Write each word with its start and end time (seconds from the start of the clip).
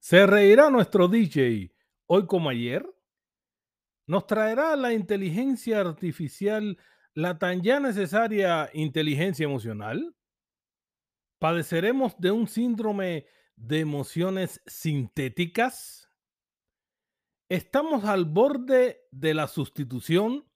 ¿Se 0.00 0.26
reirá 0.26 0.70
nuestro 0.70 1.08
DJ 1.08 1.74
hoy 2.06 2.26
como 2.26 2.48
ayer? 2.48 2.90
¿Nos 4.06 4.26
traerá 4.26 4.74
la 4.74 4.94
inteligencia 4.94 5.78
artificial 5.80 6.78
la 7.12 7.38
tan 7.38 7.60
ya 7.60 7.80
necesaria 7.80 8.70
inteligencia 8.72 9.44
emocional? 9.44 10.16
¿Padeceremos 11.38 12.18
de 12.18 12.30
un 12.30 12.48
síndrome 12.48 13.26
de 13.56 13.80
emociones 13.80 14.62
sintéticas? 14.66 16.10
¿Estamos 17.50 18.06
al 18.06 18.24
borde 18.24 19.02
de 19.10 19.34
la 19.34 19.48
sustitución? 19.48 20.46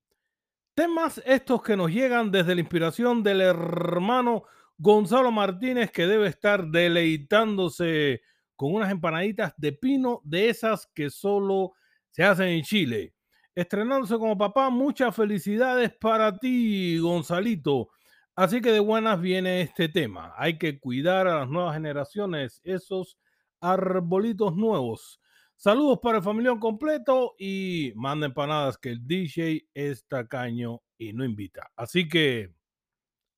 Temas 0.75 1.23
estos 1.27 1.63
que 1.63 1.77
nos 1.77 1.91
llegan 1.91 2.31
desde 2.31 2.55
la 2.55 2.63
inspiración 2.63 3.23
del 3.23 3.43
hermano 3.43 4.45
Gonzalo 4.79 5.31
Martínez 5.31 5.91
que 5.91 6.07
debe 6.07 6.29
estar 6.29 6.69
deleitándose 6.69 8.23
con 8.57 8.75
unas 8.75 8.91
empanaditas 8.91 9.53
de 9.57 9.73
pino 9.73 10.21
de 10.25 10.49
esas 10.49 10.87
que 10.95 11.11
solo 11.11 11.73
se 12.11 12.25
hacen 12.25 12.49
en 12.49 12.63
Chile. 12.63 13.15
Estrenándose 13.55 14.17
como 14.19 14.37
papá, 14.37 14.71
muchas 14.71 15.15
felicidades 15.15 15.93
para 16.01 16.37
ti, 16.39 16.99
Gonzalito. 16.99 17.89
Así 18.37 18.61
que 18.61 18.73
de 18.73 18.81
buenas 18.81 19.21
viene 19.21 19.61
este 19.61 19.89
tema. 19.89 20.33
Hay 20.37 20.59
que 20.59 20.81
cuidar 20.81 21.29
a 21.29 21.41
las 21.41 21.49
nuevas 21.49 21.75
generaciones, 21.75 22.61
esos 22.65 23.17
arbolitos 23.61 24.57
nuevos. 24.57 25.21
Saludos 25.57 26.01
para 26.03 26.19
el 26.19 26.25
familión 26.25 26.59
completo 26.59 27.35
y 27.39 27.93
manda 27.95 28.27
empanadas 28.27 28.77
que 28.77 28.91
el 28.91 29.07
DJ 29.07 29.69
es 29.73 30.05
tacaño 30.07 30.83
y 30.99 31.13
no 31.13 31.25
invita. 31.25 31.71
Así 31.77 32.09
que 32.09 32.53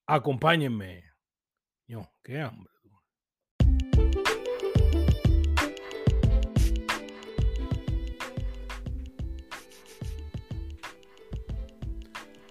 acompáñenme. 0.07 1.05
Yo, 1.87 2.10
qué 2.23 2.41
hambre. 2.41 2.76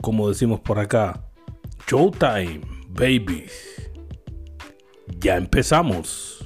como 0.00 0.28
decimos 0.28 0.60
por 0.60 0.78
acá, 0.78 1.24
Showtime, 1.86 2.60
baby. 2.88 3.46
Ya 5.18 5.36
empezamos. 5.36 6.36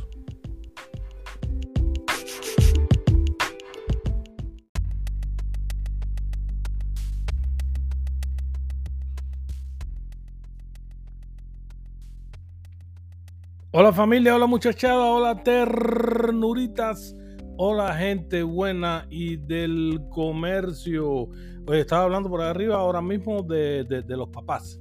Hola 13.77 13.93
familia, 13.93 14.37
hola 14.37 14.47
muchachada, 14.47 15.05
hola 15.05 15.43
ternuritas, 15.43 17.17
hola 17.57 17.95
gente 17.95 18.43
buena 18.43 19.07
y 19.11 19.37
del 19.37 20.01
comercio. 20.11 21.29
Oye, 21.67 21.81
estaba 21.81 22.05
hablando 22.05 22.29
por 22.29 22.43
arriba 22.43 22.77
ahora 22.77 23.01
mismo 23.01 23.43
de, 23.43 24.05
los 24.09 24.29
papás. 24.29 24.81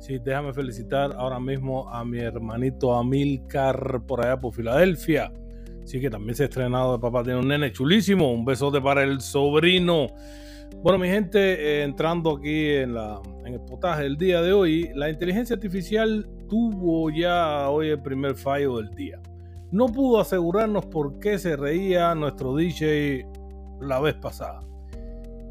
Sí, 0.00 0.18
déjame 0.22 0.52
felicitar 0.52 1.12
ahora 1.16 1.40
mismo 1.40 1.88
a 1.88 2.04
mi 2.04 2.18
hermanito 2.18 2.94
Amilcar 2.94 4.02
por 4.06 4.24
allá 4.24 4.38
por 4.38 4.52
Filadelfia. 4.52 5.32
Sí, 5.84 6.00
que 6.00 6.10
también 6.10 6.34
se 6.34 6.44
ha 6.44 6.46
estrenado 6.46 6.94
de 6.94 6.98
papá. 6.98 7.22
Tiene 7.22 7.40
un 7.40 7.48
nene 7.48 7.72
chulísimo. 7.72 8.32
Un 8.32 8.44
besote 8.44 8.80
para 8.80 9.02
el 9.02 9.20
sobrino. 9.20 10.08
Bueno, 10.82 10.98
mi 10.98 11.08
gente, 11.08 11.38
eh, 11.38 11.82
entrando 11.84 12.36
aquí 12.36 12.70
en, 12.70 12.94
la, 12.94 13.20
en 13.44 13.54
el 13.54 13.60
potaje 13.60 14.02
del 14.02 14.16
día 14.16 14.42
de 14.42 14.52
hoy, 14.52 14.90
la 14.94 15.08
inteligencia 15.08 15.54
artificial 15.54 16.28
tuvo 16.48 17.10
ya 17.10 17.68
hoy 17.70 17.88
el 17.88 18.02
primer 18.02 18.34
fallo 18.34 18.78
del 18.78 18.90
día. 18.94 19.20
No 19.74 19.88
pudo 19.88 20.20
asegurarnos 20.20 20.86
por 20.86 21.18
qué 21.18 21.36
se 21.36 21.56
reía 21.56 22.14
nuestro 22.14 22.54
DJ 22.54 23.26
la 23.80 23.98
vez 23.98 24.14
pasada 24.14 24.60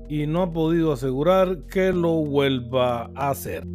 y 0.08 0.28
no 0.28 0.44
ha 0.44 0.54
podido 0.54 0.94
asegurar 0.94 1.66
que 1.66 1.92
lo 1.92 2.24
vuelva 2.24 3.12
a 3.16 3.32
hacer. 3.32 3.68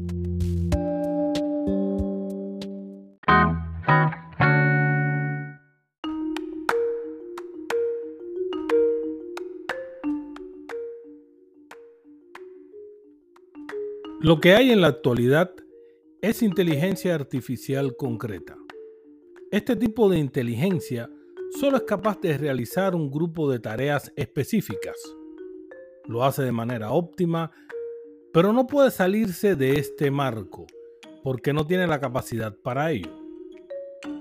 Lo 14.21 14.41
que 14.41 14.55
hay 14.55 14.71
en 14.71 14.81
la 14.81 14.87
actualidad 14.87 15.51
es 16.23 16.43
inteligencia 16.43 17.15
artificial 17.15 17.97
concreta. 17.97 18.58
Este 19.51 19.77
tipo 19.77 20.09
de 20.09 20.19
inteligencia 20.19 21.09
solo 21.59 21.79
es 21.79 21.85
capaz 21.85 22.21
de 22.21 22.37
realizar 22.37 22.95
un 22.95 23.11
grupo 23.11 23.51
de 23.51 23.59
tareas 23.59 24.13
específicas 24.17 24.97
lo 26.09 26.25
hace 26.25 26.43
de 26.43 26.53
manera 26.53 26.91
óptima, 26.91 27.53
pero 28.33 28.53
no 28.53 28.67
puede 28.67 28.91
salirse 28.91 29.55
de 29.55 29.79
este 29.79 30.11
marco 30.11 30.67
porque 31.23 31.53
no 31.53 31.67
tiene 31.67 31.87
la 31.87 32.01
capacidad 32.01 32.55
para 32.57 32.91
ello. 32.91 33.15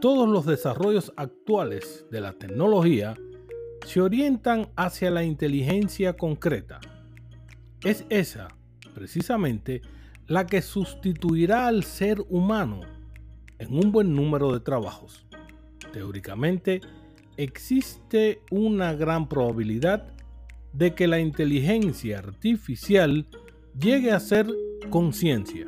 Todos 0.01 0.27
los 0.27 0.45
desarrollos 0.45 1.13
actuales 1.15 2.05
de 2.11 2.21
la 2.21 2.33
tecnología 2.33 3.15
se 3.85 4.01
orientan 4.01 4.69
hacia 4.75 5.09
la 5.11 5.23
inteligencia 5.23 6.17
concreta. 6.17 6.79
Es 7.83 8.05
esa, 8.09 8.49
precisamente, 8.94 9.81
la 10.25 10.45
que 10.45 10.61
sustituirá 10.61 11.67
al 11.67 11.83
ser 11.83 12.19
humano 12.27 12.81
en 13.59 13.73
un 13.73 13.91
buen 13.91 14.13
número 14.16 14.53
de 14.53 14.59
trabajos. 14.59 15.25
Teóricamente, 15.91 16.81
existe 17.38 18.41
una 18.51 18.94
gran 18.94 19.29
probabilidad 19.29 20.13
de 20.73 20.94
que 20.94 21.07
la 21.07 21.19
inteligencia 21.19 22.19
artificial 22.19 23.28
llegue 23.79 24.12
a 24.12 24.19
ser 24.19 24.47
conciencia. 24.90 25.68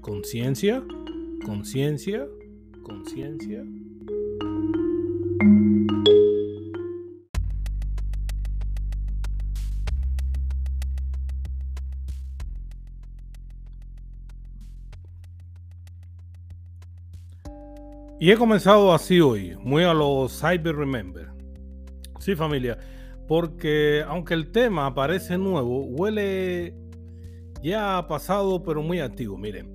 Conciencia, 0.00 0.82
conciencia, 1.44 2.26
conciencia. 2.82 3.64
Y 18.26 18.32
he 18.32 18.36
comenzado 18.36 18.92
así 18.92 19.20
hoy, 19.20 19.56
muy 19.60 19.84
a 19.84 19.94
los 19.94 20.40
Cyber 20.40 20.74
Remember. 20.74 21.28
Sí, 22.18 22.34
familia 22.34 22.76
porque 23.28 24.02
aunque 24.04 24.34
el 24.34 24.50
tema 24.50 24.92
parece 24.92 25.38
nuevo, 25.38 25.84
huele 25.84 26.74
ya 27.62 28.04
pasado 28.08 28.64
pero 28.64 28.82
muy 28.82 28.98
antiguo. 28.98 29.38
Miren, 29.38 29.70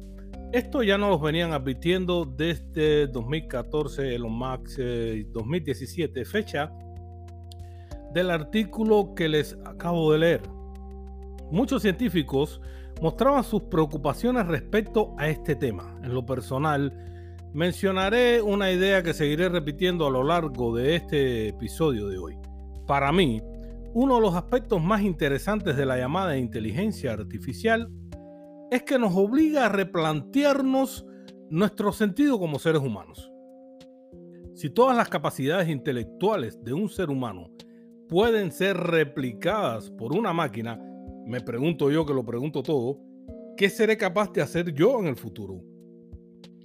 esto 0.52 0.84
ya 0.84 0.98
nos 0.98 1.12
lo 1.12 1.20
venían 1.20 1.54
advirtiendo 1.54 2.26
desde 2.26 3.08
2014, 3.08 4.16
Elon 4.16 4.34
Musk 4.34 4.80
2017, 5.32 6.26
fecha 6.26 6.74
del 8.14 8.32
artículo 8.32 9.14
que 9.16 9.30
les 9.30 9.58
acabo 9.64 10.12
de 10.12 10.20
leer. 10.20 10.42
Muchos 11.52 11.84
científicos 11.84 12.60
mostraban 13.02 13.46
sus 13.46 13.62
preocupaciones 13.62 14.46
respecto 14.46 15.16
a 15.18 15.30
este 15.30 15.56
tema. 15.56 15.98
En 16.04 16.14
lo 16.14 16.26
personal, 16.26 17.11
mencionaré 17.54 18.42
una 18.42 18.72
idea 18.72 19.04
que 19.04 19.14
seguiré 19.14 19.50
repitiendo 19.50 20.08
a 20.08 20.10
lo 20.10 20.24
largo 20.24 20.76
de 20.76 20.96
este 20.96 21.50
episodio 21.50 22.08
de 22.08 22.18
hoy. 22.18 22.38
Para 22.88 23.12
mí, 23.12 23.42
uno 23.94 24.16
de 24.16 24.22
los 24.22 24.36
aspectos 24.36 24.82
más 24.82 25.02
interesantes 25.02 25.76
de 25.76 25.86
la 25.86 25.98
llamada 25.98 26.38
inteligencia 26.38 27.12
artificial 27.12 27.92
es 28.72 28.84
que 28.84 28.98
nos 28.98 29.14
obliga 29.16 29.66
a 29.66 29.70
replantearnos 29.70 31.06
nuestro 31.50 31.92
sentido 31.92 32.40
como 32.40 32.58
seres 32.58 32.82
humanos. 32.82 33.30
Si 34.56 34.70
todas 34.70 34.96
las 34.96 35.10
capacidades 35.10 35.68
intelectuales 35.68 36.64
de 36.64 36.72
un 36.72 36.88
ser 36.88 37.10
humano 37.10 37.52
pueden 38.08 38.52
ser 38.52 38.78
replicadas 38.78 39.90
por 39.92 40.14
una 40.14 40.32
máquina, 40.32 40.80
me 41.26 41.42
pregunto 41.42 41.92
yo 41.92 42.06
que 42.06 42.14
lo 42.14 42.24
pregunto 42.24 42.64
todo, 42.64 43.00
¿qué 43.58 43.70
seré 43.70 43.98
capaz 43.98 44.32
de 44.32 44.42
hacer 44.42 44.74
yo 44.74 45.00
en 45.00 45.08
el 45.08 45.18
futuro? 45.18 45.71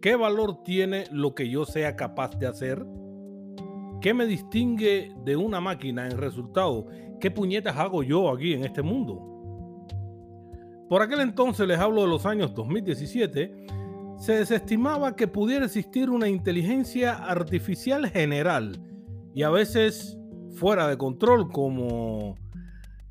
¿Qué 0.07 0.15
valor 0.15 0.63
tiene 0.63 1.07
lo 1.11 1.35
que 1.35 1.49
yo 1.49 1.65
sea 1.65 1.97
capaz 1.97 2.39
de 2.39 2.47
hacer? 2.47 2.87
¿Qué 4.01 4.15
me 4.15 4.25
distingue 4.25 5.13
de 5.25 5.35
una 5.35 5.61
máquina 5.61 6.07
en 6.07 6.17
resultado? 6.17 6.87
¿Qué 7.21 7.33
puñetas 7.33 7.77
hago 7.77 8.05
yo 8.05 8.31
aquí 8.31 8.53
en 8.53 8.65
este 8.65 8.83
mundo? 8.83 9.21
Por 10.89 11.03
aquel 11.03 11.19
entonces, 11.23 11.67
les 11.67 11.81
hablo 11.81 12.03
de 12.03 12.07
los 12.07 12.25
años 12.25 12.55
2017, 12.55 13.67
se 14.17 14.33
desestimaba 14.33 15.17
que 15.17 15.27
pudiera 15.27 15.65
existir 15.65 16.09
una 16.09 16.29
inteligencia 16.29 17.15
artificial 17.15 18.09
general 18.09 18.81
y 19.35 19.43
a 19.43 19.51
veces 19.51 20.17
fuera 20.55 20.87
de 20.87 20.97
control 20.97 21.51
como 21.51 22.37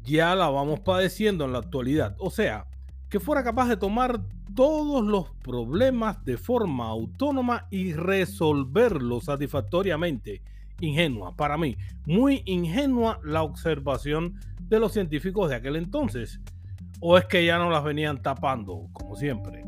ya 0.02 0.34
la 0.34 0.48
vamos 0.48 0.80
padeciendo 0.80 1.44
en 1.44 1.52
la 1.52 1.60
actualidad. 1.60 2.16
O 2.20 2.30
sea, 2.30 2.68
que 3.10 3.20
fuera 3.20 3.44
capaz 3.44 3.68
de 3.68 3.76
tomar 3.76 4.22
todos 4.56 5.06
los 5.06 5.30
problemas 5.44 6.24
de 6.24 6.38
forma 6.38 6.88
autónoma 6.88 7.68
y 7.70 7.94
resolverlos 7.94 9.26
satisfactoriamente. 9.26 10.42
Ingenua, 10.82 11.36
para 11.36 11.58
mí, 11.58 11.78
muy 12.06 12.42
ingenua 12.46 13.20
la 13.24 13.44
observación 13.44 14.36
de 14.62 14.80
los 14.80 14.94
científicos 14.94 15.50
de 15.50 15.56
aquel 15.56 15.76
entonces. 15.76 16.40
¿O 17.02 17.18
es 17.18 17.26
que 17.26 17.46
ya 17.46 17.58
no 17.58 17.70
las 17.70 17.84
venían 17.84 18.22
tapando, 18.22 18.88
como 18.94 19.16
siempre? 19.16 19.64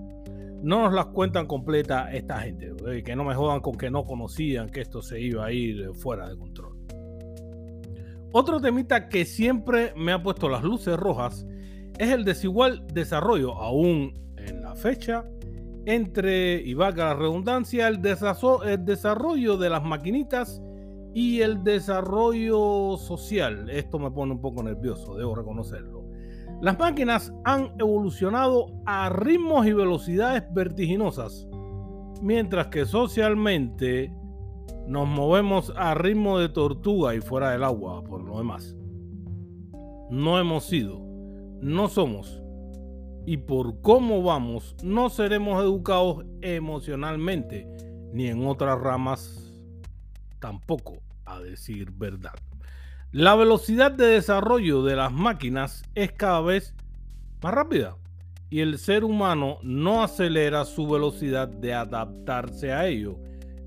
No 0.64 0.84
nos 0.84 0.94
las 0.94 1.08
cuentan 1.08 1.46
completa 1.46 2.12
esta 2.12 2.40
gente, 2.40 2.74
eh, 2.88 3.04
que 3.04 3.16
no 3.16 3.24
me 3.24 3.36
jodan 3.36 3.60
con 3.60 3.78
que 3.78 3.92
no 3.92 4.06
conocían 4.06 4.70
que 4.70 4.82
esto 4.82 5.02
se 5.02 5.22
iba 5.22 5.46
a 5.46 5.52
ir 5.52 5.94
fuera 5.94 6.28
de 6.28 6.38
control. 6.38 6.78
Otro 8.32 8.60
temita 8.60 9.08
que 9.08 9.26
siempre 9.26 9.94
me 9.96 10.12
ha 10.12 10.24
puesto 10.24 10.50
las 10.50 10.64
luces 10.64 10.98
rojas 10.98 11.46
es 11.98 12.10
el 12.10 12.24
desigual 12.26 12.86
desarrollo, 12.94 13.54
aún 13.56 14.14
en 14.48 14.62
la 14.62 14.76
fecha, 14.76 15.26
entre, 15.86 16.62
y 16.62 16.74
valga 16.74 17.06
la 17.06 17.14
redundancia, 17.14 17.88
el, 17.88 18.02
desarrollo 18.02 19.58
de 19.58 19.70
las 19.70 19.84
maquinitas 19.84 20.62
y 21.14 21.42
el 21.42 21.64
desarrollo 21.64 22.98
social. 22.98 23.70
Esto 23.70 23.98
me 23.98 24.12
pone 24.12 24.34
un 24.34 24.42
poco 24.42 24.64
nervioso, 24.64 25.16
debo 25.16 25.36
reconocerlo. 25.36 26.06
Las 26.62 26.78
máquinas 26.78 27.34
han 27.46 27.74
evolucionado 27.80 28.68
a 28.86 29.10
ritmos 29.10 29.66
y 29.68 29.74
velocidades 29.74 30.44
vertiginosas, 30.54 31.48
mientras 32.22 32.68
que 32.68 32.86
socialmente 32.86 34.12
nos 34.88 35.08
movemos 35.08 35.72
a 35.78 35.94
ritmo 35.94 36.40
de 36.40 36.50
tortuga 36.50 37.16
y 37.16 37.22
fuera 37.22 37.52
del 37.52 37.64
agua, 37.64 38.04
por 38.04 38.24
lo 38.24 38.38
demás. 38.40 38.76
No 40.10 40.40
hemos 40.40 40.66
sido, 40.66 41.00
no 41.62 41.88
somos, 41.90 42.42
y 43.28 43.38
por 43.38 43.82
cómo 43.82 44.24
vamos, 44.24 44.76
no 44.82 45.12
seremos 45.12 45.62
educados 45.62 46.26
emocionalmente, 46.42 47.68
ni 48.12 48.28
en 48.28 48.48
otras 48.48 48.80
ramas 48.80 49.54
tampoco, 50.40 50.98
a 51.26 51.40
decir 51.40 51.92
verdad. 51.92 52.34
La 53.12 53.36
velocidad 53.36 53.92
de 53.92 54.08
desarrollo 54.08 54.82
de 54.82 54.96
las 54.96 55.12
máquinas 55.12 55.84
es 55.94 56.12
cada 56.12 56.42
vez 56.42 56.74
más 57.44 57.54
rápida 57.54 57.98
y 58.50 58.62
el 58.62 58.80
ser 58.80 59.04
humano 59.04 59.60
no 59.62 60.02
acelera 60.02 60.66
su 60.66 60.88
velocidad 60.88 61.48
de 61.48 61.76
adaptarse 61.76 62.72
a 62.72 62.88
ello 62.88 63.20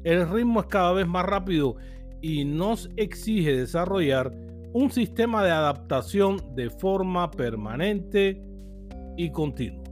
el 0.04 0.28
ritmo 0.30 0.60
es 0.60 0.66
cada 0.66 0.92
vez 0.92 1.06
más 1.06 1.26
rápido 1.26 1.76
y 2.22 2.44
nos 2.44 2.88
exige 2.96 3.56
desarrollar 3.56 4.32
un 4.72 4.90
sistema 4.90 5.44
de 5.44 5.50
adaptación 5.50 6.54
de 6.54 6.70
forma 6.70 7.30
permanente 7.30 8.42
y 9.24 9.30
continua. 9.30 9.84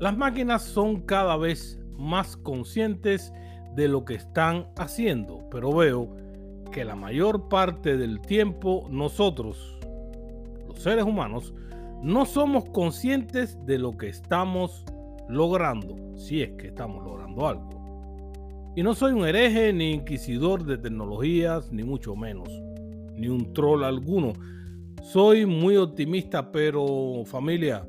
Las 0.00 0.16
máquinas 0.16 0.62
son 0.62 1.00
cada 1.00 1.36
vez 1.36 1.80
más 1.96 2.36
conscientes 2.36 3.32
de 3.74 3.88
lo 3.88 4.04
que 4.04 4.14
están 4.14 4.68
haciendo, 4.76 5.48
pero 5.50 5.72
veo 5.72 6.14
que 6.70 6.84
la 6.84 6.94
mayor 6.94 7.48
parte 7.48 7.96
del 7.96 8.20
tiempo 8.20 8.86
nosotros, 8.90 9.78
los 10.66 10.78
seres 10.78 11.04
humanos, 11.04 11.54
no 12.02 12.26
somos 12.26 12.66
conscientes 12.66 13.58
de 13.64 13.78
lo 13.78 13.96
que 13.96 14.08
estamos 14.08 14.84
logrando, 15.28 15.96
si 16.16 16.42
es 16.42 16.50
que 16.52 16.68
estamos 16.68 17.02
logrando 17.02 17.48
algo. 17.48 17.70
Y 18.76 18.82
no 18.82 18.94
soy 18.94 19.12
un 19.12 19.26
hereje 19.26 19.72
ni 19.72 19.92
inquisidor 19.92 20.64
de 20.64 20.76
tecnologías, 20.76 21.72
ni 21.72 21.82
mucho 21.82 22.14
menos, 22.14 22.48
ni 23.14 23.28
un 23.28 23.52
troll 23.54 23.84
alguno. 23.84 24.34
Soy 25.02 25.46
muy 25.46 25.76
optimista, 25.76 26.50
pero 26.52 27.22
familia, 27.24 27.88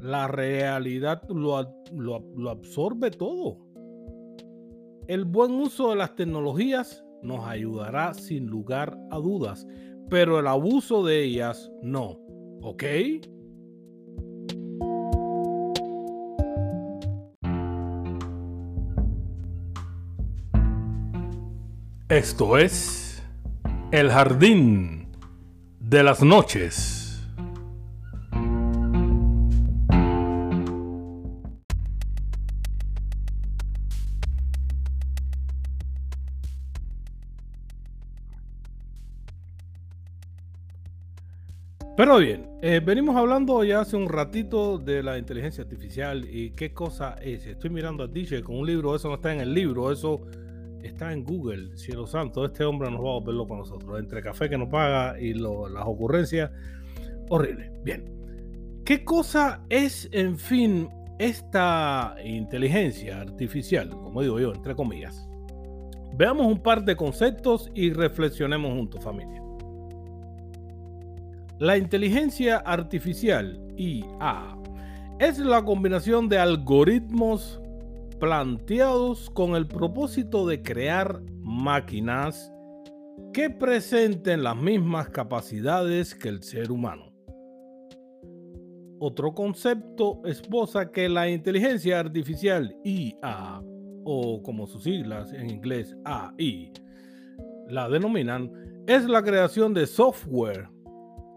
la 0.00 0.28
realidad 0.28 1.22
lo, 1.28 1.56
absorbe 2.48 3.10
todo. 3.10 3.58
El 5.06 5.24
buen 5.24 5.52
uso 5.52 5.90
de 5.90 5.96
las 5.96 6.14
tecnologías 6.14 7.04
nos 7.22 7.46
ayudará 7.46 8.14
sin 8.14 8.46
lugar 8.46 8.98
a 9.10 9.16
dudas, 9.16 9.66
pero 10.10 10.38
el 10.38 10.46
abuso 10.46 11.04
de 11.04 11.24
ellas 11.24 11.70
no. 11.82 12.18
¿Ok? 12.60 12.84
Esto 22.08 22.56
es 22.56 23.22
El 23.92 24.10
Jardín 24.10 24.97
de 25.88 26.02
las 26.02 26.22
Noches. 26.22 27.26
Pero 41.96 42.18
bien, 42.18 42.46
eh, 42.60 42.80
venimos 42.84 43.16
hablando 43.16 43.64
ya 43.64 43.80
hace 43.80 43.96
un 43.96 44.10
ratito 44.10 44.76
de 44.76 45.02
la 45.02 45.16
inteligencia 45.16 45.64
artificial 45.64 46.28
y 46.30 46.50
qué 46.50 46.74
cosa 46.74 47.16
es. 47.22 47.46
Estoy 47.46 47.70
mirando 47.70 48.04
a 48.04 48.06
DJ 48.06 48.42
con 48.42 48.58
un 48.58 48.66
libro, 48.66 48.94
eso 48.94 49.08
no 49.08 49.14
está 49.14 49.32
en 49.32 49.40
el 49.40 49.54
libro, 49.54 49.90
eso 49.90 50.20
está 50.82 51.12
en 51.12 51.24
Google, 51.24 51.76
cielo 51.76 52.06
santo, 52.06 52.44
este 52.44 52.64
hombre 52.64 52.90
nos 52.90 53.00
va 53.00 53.10
a 53.10 53.14
volverlo 53.14 53.46
con 53.46 53.58
nosotros. 53.58 53.98
Entre 53.98 54.22
café 54.22 54.48
que 54.48 54.58
nos 54.58 54.68
paga 54.68 55.20
y 55.20 55.34
las 55.34 55.84
ocurrencias, 55.84 56.50
horrible. 57.28 57.70
Bien. 57.84 58.04
¿Qué 58.84 59.04
cosa 59.04 59.60
es, 59.68 60.08
en 60.12 60.38
fin, 60.38 60.88
esta 61.18 62.16
inteligencia 62.24 63.20
artificial? 63.20 63.90
Como 63.90 64.22
digo 64.22 64.40
yo, 64.40 64.54
entre 64.54 64.74
comillas. 64.74 65.28
Veamos 66.16 66.46
un 66.46 66.62
par 66.62 66.84
de 66.84 66.96
conceptos 66.96 67.70
y 67.74 67.92
reflexionemos 67.92 68.72
juntos, 68.72 69.04
familia. 69.04 69.42
La 71.58 71.76
inteligencia 71.76 72.58
artificial, 72.58 73.60
IA, 73.76 74.56
es 75.18 75.38
la 75.38 75.64
combinación 75.64 76.28
de 76.28 76.38
algoritmos 76.38 77.60
planteados 78.18 79.30
con 79.30 79.54
el 79.54 79.66
propósito 79.66 80.46
de 80.46 80.62
crear 80.62 81.22
máquinas 81.40 82.52
que 83.32 83.50
presenten 83.50 84.42
las 84.42 84.56
mismas 84.56 85.08
capacidades 85.10 86.14
que 86.14 86.28
el 86.28 86.42
ser 86.42 86.72
humano. 86.72 87.12
Otro 89.00 89.32
concepto 89.32 90.20
esposa 90.24 90.90
que 90.90 91.08
la 91.08 91.28
inteligencia 91.28 92.00
artificial 92.00 92.76
IA, 92.82 93.62
o 94.04 94.42
como 94.42 94.66
sus 94.66 94.82
siglas 94.82 95.32
en 95.32 95.50
inglés 95.50 95.96
AI, 96.04 96.72
la 97.68 97.88
denominan, 97.88 98.50
es 98.88 99.04
la 99.04 99.22
creación 99.22 99.72
de 99.74 99.86
software 99.86 100.68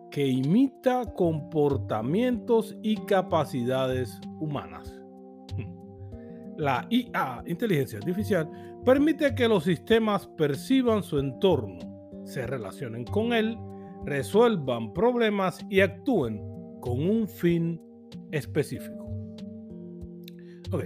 que 0.09 0.25
imita 0.25 1.05
comportamientos 1.13 2.75
y 2.81 2.95
capacidades 3.05 4.19
humanas 4.39 5.00
la 6.61 6.85
IA, 6.91 7.43
inteligencia 7.47 7.97
artificial, 7.97 8.47
permite 8.85 9.33
que 9.33 9.47
los 9.47 9.63
sistemas 9.63 10.27
perciban 10.37 11.01
su 11.01 11.17
entorno, 11.17 11.79
se 12.23 12.45
relacionen 12.45 13.03
con 13.03 13.33
él, 13.33 13.57
resuelvan 14.05 14.93
problemas 14.93 15.65
y 15.71 15.81
actúen 15.81 16.39
con 16.79 17.01
un 17.01 17.27
fin 17.27 17.81
específico. 18.31 19.07
Ok, 20.71 20.83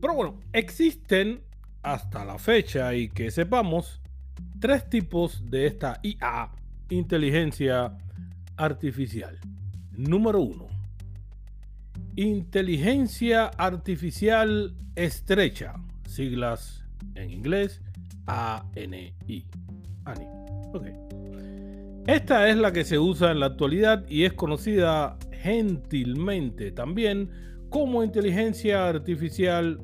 pero 0.00 0.14
bueno, 0.14 0.40
existen 0.54 1.42
hasta 1.82 2.24
la 2.24 2.38
fecha 2.38 2.94
y 2.94 3.10
que 3.10 3.30
sepamos 3.30 4.00
tres 4.60 4.88
tipos 4.88 5.44
de 5.50 5.66
esta 5.66 6.00
IA, 6.02 6.52
inteligencia 6.88 7.98
artificial. 8.56 9.38
Número 9.92 10.40
uno, 10.40 10.77
Inteligencia 12.18 13.46
Artificial 13.46 14.74
Estrecha, 14.96 15.76
siglas 16.08 16.84
en 17.14 17.30
inglés 17.30 17.80
ANI. 18.26 19.14
ANI. 20.04 20.26
Okay. 20.74 20.94
Esta 22.08 22.48
es 22.48 22.56
la 22.56 22.72
que 22.72 22.82
se 22.82 22.98
usa 22.98 23.30
en 23.30 23.38
la 23.38 23.46
actualidad 23.46 24.04
y 24.08 24.24
es 24.24 24.32
conocida 24.32 25.16
gentilmente 25.30 26.72
también 26.72 27.30
como 27.70 28.02
inteligencia 28.02 28.88
artificial 28.88 29.78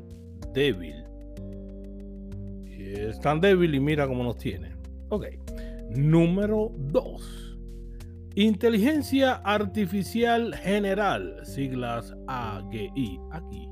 débil. 0.53 1.05
es 2.67 3.21
tan 3.21 3.41
débil 3.41 3.77
y 3.77 3.79
mira 3.79 4.09
cómo 4.09 4.25
nos 4.25 4.39
tiene. 4.39 4.73
Ok. 5.11 5.27
Número 5.91 6.73
2. 6.79 7.44
Inteligencia 8.37 9.35
Artificial 9.45 10.53
General, 10.57 11.39
siglas 11.45 12.13
AGI, 12.27 13.21
aquí. 13.31 13.69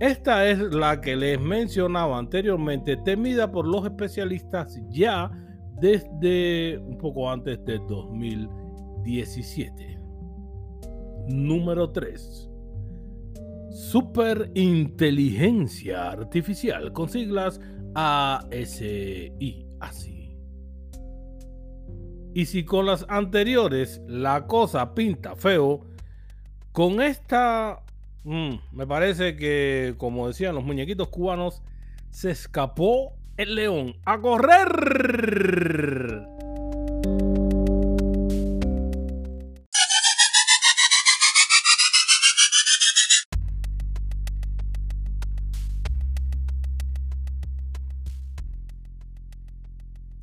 Esta 0.00 0.46
es 0.50 0.58
la 0.58 1.00
que 1.00 1.16
les 1.16 1.40
mencionaba 1.40 2.18
anteriormente, 2.18 2.98
temida 2.98 3.50
por 3.50 3.66
los 3.66 3.86
especialistas 3.86 4.78
ya 4.90 5.30
desde 5.80 6.76
un 6.76 6.98
poco 6.98 7.30
antes 7.30 7.64
de 7.64 7.78
2017. 7.88 9.98
Número 11.28 11.90
3. 11.90 12.50
Superinteligencia 13.70 16.10
Artificial, 16.10 16.92
con 16.92 17.08
siglas 17.08 17.62
ASI, 17.94 19.66
así. 19.80 20.17
Y 22.38 22.46
si 22.46 22.64
con 22.64 22.86
las 22.86 23.04
anteriores 23.08 24.00
la 24.06 24.46
cosa 24.46 24.94
pinta 24.94 25.34
feo, 25.34 25.84
con 26.70 27.02
esta 27.02 27.82
mm, 28.22 28.54
me 28.70 28.86
parece 28.86 29.34
que, 29.34 29.96
como 29.98 30.28
decían 30.28 30.54
los 30.54 30.62
muñequitos 30.62 31.08
cubanos, 31.08 31.62
se 32.10 32.30
escapó 32.30 33.16
el 33.36 33.56
león 33.56 33.96
a 34.04 34.20
correr. 34.20 34.68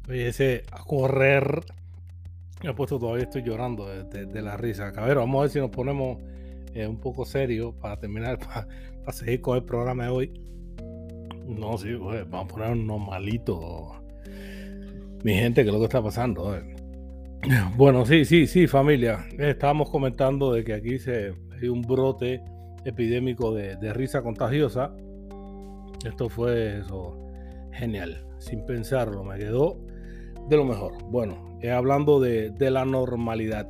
Oye, 0.07 0.29
ese 0.29 0.63
a 0.71 0.81
correr. 0.85 1.65
He 2.61 2.73
puesto 2.73 2.97
todavía 2.97 3.23
estoy 3.23 3.43
llorando 3.43 3.85
de, 3.85 4.41
la 4.41 4.57
risa. 4.57 4.91
Cabero, 4.91 5.21
vamos 5.21 5.39
a 5.39 5.41
ver 5.41 5.49
si 5.51 5.59
nos 5.59 5.69
ponemos 5.69 6.17
eh, 6.73 6.87
un 6.87 6.99
poco 6.99 7.25
serio 7.25 7.73
para 7.73 7.99
terminar, 7.99 8.39
para, 9.03 9.11
seguir 9.11 9.41
con 9.41 9.57
el 9.57 9.63
programa 9.63 10.03
de 10.03 10.09
hoy. 10.09 10.33
No, 11.47 11.77
sí, 11.77 11.93
vamos 11.93 12.45
a 12.45 12.47
poner 12.47 12.71
un 12.71 12.87
normalito. 12.87 14.01
Mi 15.23 15.33
gente, 15.33 15.63
¿qué 15.63 15.69
es 15.69 15.73
lo 15.73 15.79
que 15.79 15.85
está 15.85 16.01
pasando? 16.01 16.57
Bueno, 17.75 18.05
sí, 18.05 18.25
sí, 18.25 18.47
sí, 18.47 18.67
familia. 18.67 19.27
Estábamos 19.37 19.89
comentando 19.89 20.53
de 20.53 20.63
que 20.63 20.73
aquí 20.73 20.97
se 20.97 21.33
hay 21.61 21.67
un 21.67 21.81
brote 21.81 22.41
epidémico 22.83 23.53
de, 23.53 23.75
de 23.75 23.93
risa 23.93 24.23
contagiosa. 24.23 24.95
Esto 26.03 26.29
fue 26.29 26.79
eso, 26.79 27.17
genial. 27.71 28.25
Sin 28.39 28.65
pensarlo, 28.65 29.23
me 29.23 29.37
quedó 29.37 29.84
de 30.49 30.57
lo 30.57 30.65
mejor. 30.65 30.93
Bueno, 31.09 31.57
eh, 31.61 31.71
hablando 31.71 32.19
de, 32.19 32.53
la 32.59 32.85
normalidad. 32.85 33.67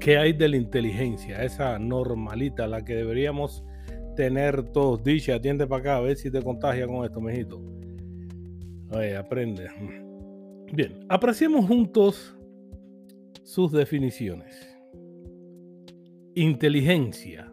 ¿Qué 0.00 0.18
hay 0.18 0.32
de 0.32 0.48
la 0.48 0.56
inteligencia? 0.56 1.42
Esa 1.42 1.78
normalita, 1.78 2.66
la 2.66 2.84
que 2.84 2.94
deberíamos 2.94 3.64
tener 4.14 4.62
todos. 4.72 5.02
Dice, 5.02 5.32
atiende 5.32 5.66
para 5.66 5.80
acá, 5.80 5.96
a 5.96 6.00
ver 6.00 6.16
si 6.16 6.30
te 6.30 6.42
contagia 6.42 6.86
con 6.86 7.04
esto, 7.04 7.20
mejito. 7.20 7.60
Oye, 8.90 9.16
aprende. 9.16 9.68
Bien, 10.72 11.04
apreciemos 11.08 11.66
juntos 11.66 12.36
sus 13.42 13.72
definiciones. 13.72 14.54
Inteligencia. 16.34 17.52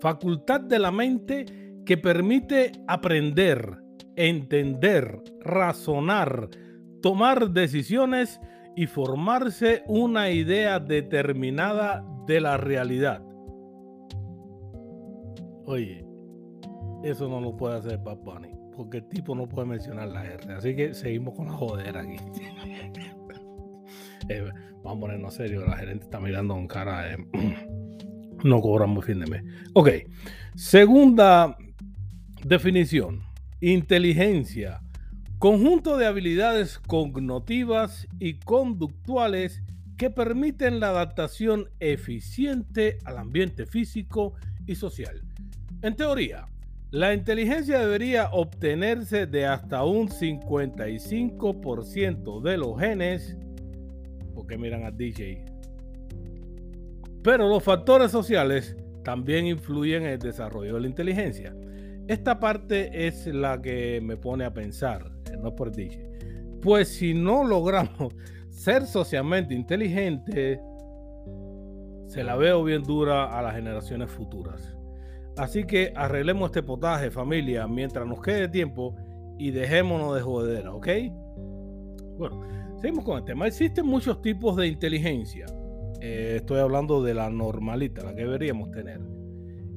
Facultad 0.00 0.60
de 0.60 0.78
la 0.78 0.90
mente 0.90 1.44
que 1.84 1.98
permite 1.98 2.72
aprender, 2.86 3.78
entender, 4.28 5.22
razonar, 5.40 6.50
tomar 7.02 7.50
decisiones 7.50 8.40
y 8.76 8.86
formarse 8.86 9.82
una 9.86 10.30
idea 10.30 10.78
determinada 10.78 12.04
de 12.26 12.40
la 12.40 12.56
realidad. 12.56 13.22
Oye, 15.64 16.04
eso 17.02 17.28
no 17.28 17.40
lo 17.40 17.56
puede 17.56 17.78
hacer 17.78 17.98
Bad 17.98 18.18
porque 18.76 18.98
el 18.98 19.08
tipo 19.08 19.34
no 19.34 19.48
puede 19.48 19.68
mencionar 19.68 20.08
la 20.08 20.24
R. 20.24 20.52
Así 20.54 20.74
que 20.74 20.94
seguimos 20.94 21.34
con 21.34 21.46
la 21.46 21.52
jodera 21.52 22.00
aquí. 22.00 22.16
Eh, 24.28 24.48
vamos 24.84 24.98
a 24.98 25.00
ponernos 25.00 25.34
serio, 25.34 25.66
la 25.66 25.76
gerente 25.76 26.04
está 26.04 26.20
mirando 26.20 26.54
con 26.54 26.68
cara 26.68 27.02
de... 27.02 27.16
no 28.44 28.60
cobramos 28.60 29.04
fin 29.04 29.18
de 29.18 29.26
mes. 29.26 29.42
Ok, 29.74 29.88
segunda 30.54 31.56
definición 32.44 33.29
Inteligencia. 33.62 34.80
Conjunto 35.38 35.98
de 35.98 36.06
habilidades 36.06 36.78
cognitivas 36.78 38.08
y 38.18 38.38
conductuales 38.38 39.62
que 39.98 40.08
permiten 40.08 40.80
la 40.80 40.88
adaptación 40.88 41.68
eficiente 41.78 42.96
al 43.04 43.18
ambiente 43.18 43.66
físico 43.66 44.32
y 44.66 44.76
social. 44.76 45.20
En 45.82 45.94
teoría, 45.94 46.46
la 46.90 47.12
inteligencia 47.12 47.80
debería 47.80 48.30
obtenerse 48.32 49.26
de 49.26 49.44
hasta 49.44 49.84
un 49.84 50.08
55% 50.08 52.40
de 52.40 52.56
los 52.56 52.80
genes, 52.80 53.36
porque 54.34 54.56
miran 54.56 54.84
a 54.84 54.90
DJ. 54.90 55.44
Pero 57.22 57.46
los 57.46 57.62
factores 57.62 58.10
sociales 58.10 58.74
también 59.04 59.46
influyen 59.46 60.04
en 60.04 60.12
el 60.12 60.18
desarrollo 60.18 60.76
de 60.76 60.80
la 60.80 60.86
inteligencia. 60.86 61.54
Esta 62.10 62.40
parte 62.40 63.06
es 63.06 63.28
la 63.28 63.62
que 63.62 64.00
me 64.02 64.16
pone 64.16 64.44
a 64.44 64.52
pensar, 64.52 65.12
no 65.40 65.54
por 65.54 65.70
dije. 65.70 66.10
Pues 66.60 66.88
si 66.88 67.14
no 67.14 67.44
logramos 67.44 68.12
ser 68.50 68.84
socialmente 68.86 69.54
inteligentes, 69.54 70.58
se 72.08 72.24
la 72.24 72.34
veo 72.34 72.64
bien 72.64 72.82
dura 72.82 73.26
a 73.26 73.40
las 73.42 73.54
generaciones 73.54 74.10
futuras. 74.10 74.76
Así 75.36 75.62
que 75.62 75.92
arreglemos 75.94 76.46
este 76.46 76.64
potaje, 76.64 77.12
familia, 77.12 77.68
mientras 77.68 78.04
nos 78.08 78.20
quede 78.20 78.48
tiempo 78.48 78.96
y 79.38 79.52
dejémonos 79.52 80.16
de 80.16 80.20
jodera, 80.20 80.74
¿ok? 80.74 80.88
Bueno, 82.18 82.40
seguimos 82.80 83.04
con 83.04 83.18
el 83.18 83.24
tema. 83.24 83.46
Existen 83.46 83.86
muchos 83.86 84.20
tipos 84.20 84.56
de 84.56 84.66
inteligencia. 84.66 85.46
Eh, 86.00 86.38
estoy 86.38 86.58
hablando 86.58 87.04
de 87.04 87.14
la 87.14 87.30
normalita, 87.30 88.02
la 88.02 88.16
que 88.16 88.22
deberíamos 88.22 88.72
tener 88.72 89.00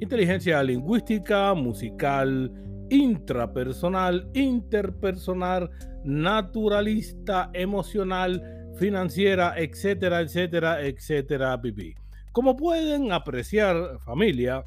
inteligencia 0.04 0.62
lingüística, 0.62 1.54
musical, 1.54 2.52
intrapersonal, 2.90 4.30
interpersonal, 4.34 5.70
naturalista, 6.04 7.50
emocional, 7.54 8.42
financiera, 8.76 9.54
etcétera, 9.58 10.22
etcétera, 10.22 10.82
etcétera, 10.86 11.62
pipí. 11.62 11.96
Como 12.32 12.56
pueden 12.56 13.12
apreciar, 13.12 14.00
familia, 14.00 14.66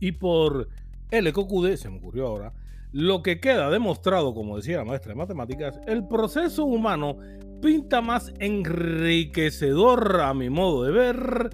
y 0.00 0.12
por 0.12 0.68
el 1.10 1.26
ECOQD, 1.26 1.76
se 1.76 1.90
me 1.90 1.98
ocurrió 1.98 2.26
ahora, 2.26 2.52
lo 2.92 3.22
que 3.22 3.40
queda 3.40 3.70
demostrado, 3.70 4.34
como 4.34 4.56
decía 4.56 4.78
la 4.78 4.84
maestra 4.84 5.12
de 5.12 5.18
matemáticas, 5.18 5.78
el 5.86 6.06
proceso 6.08 6.64
humano 6.64 7.18
pinta 7.60 8.00
más 8.00 8.32
enriquecedor 8.38 10.20
a 10.20 10.32
mi 10.32 10.48
modo 10.48 10.84
de 10.84 10.92
ver, 10.92 11.50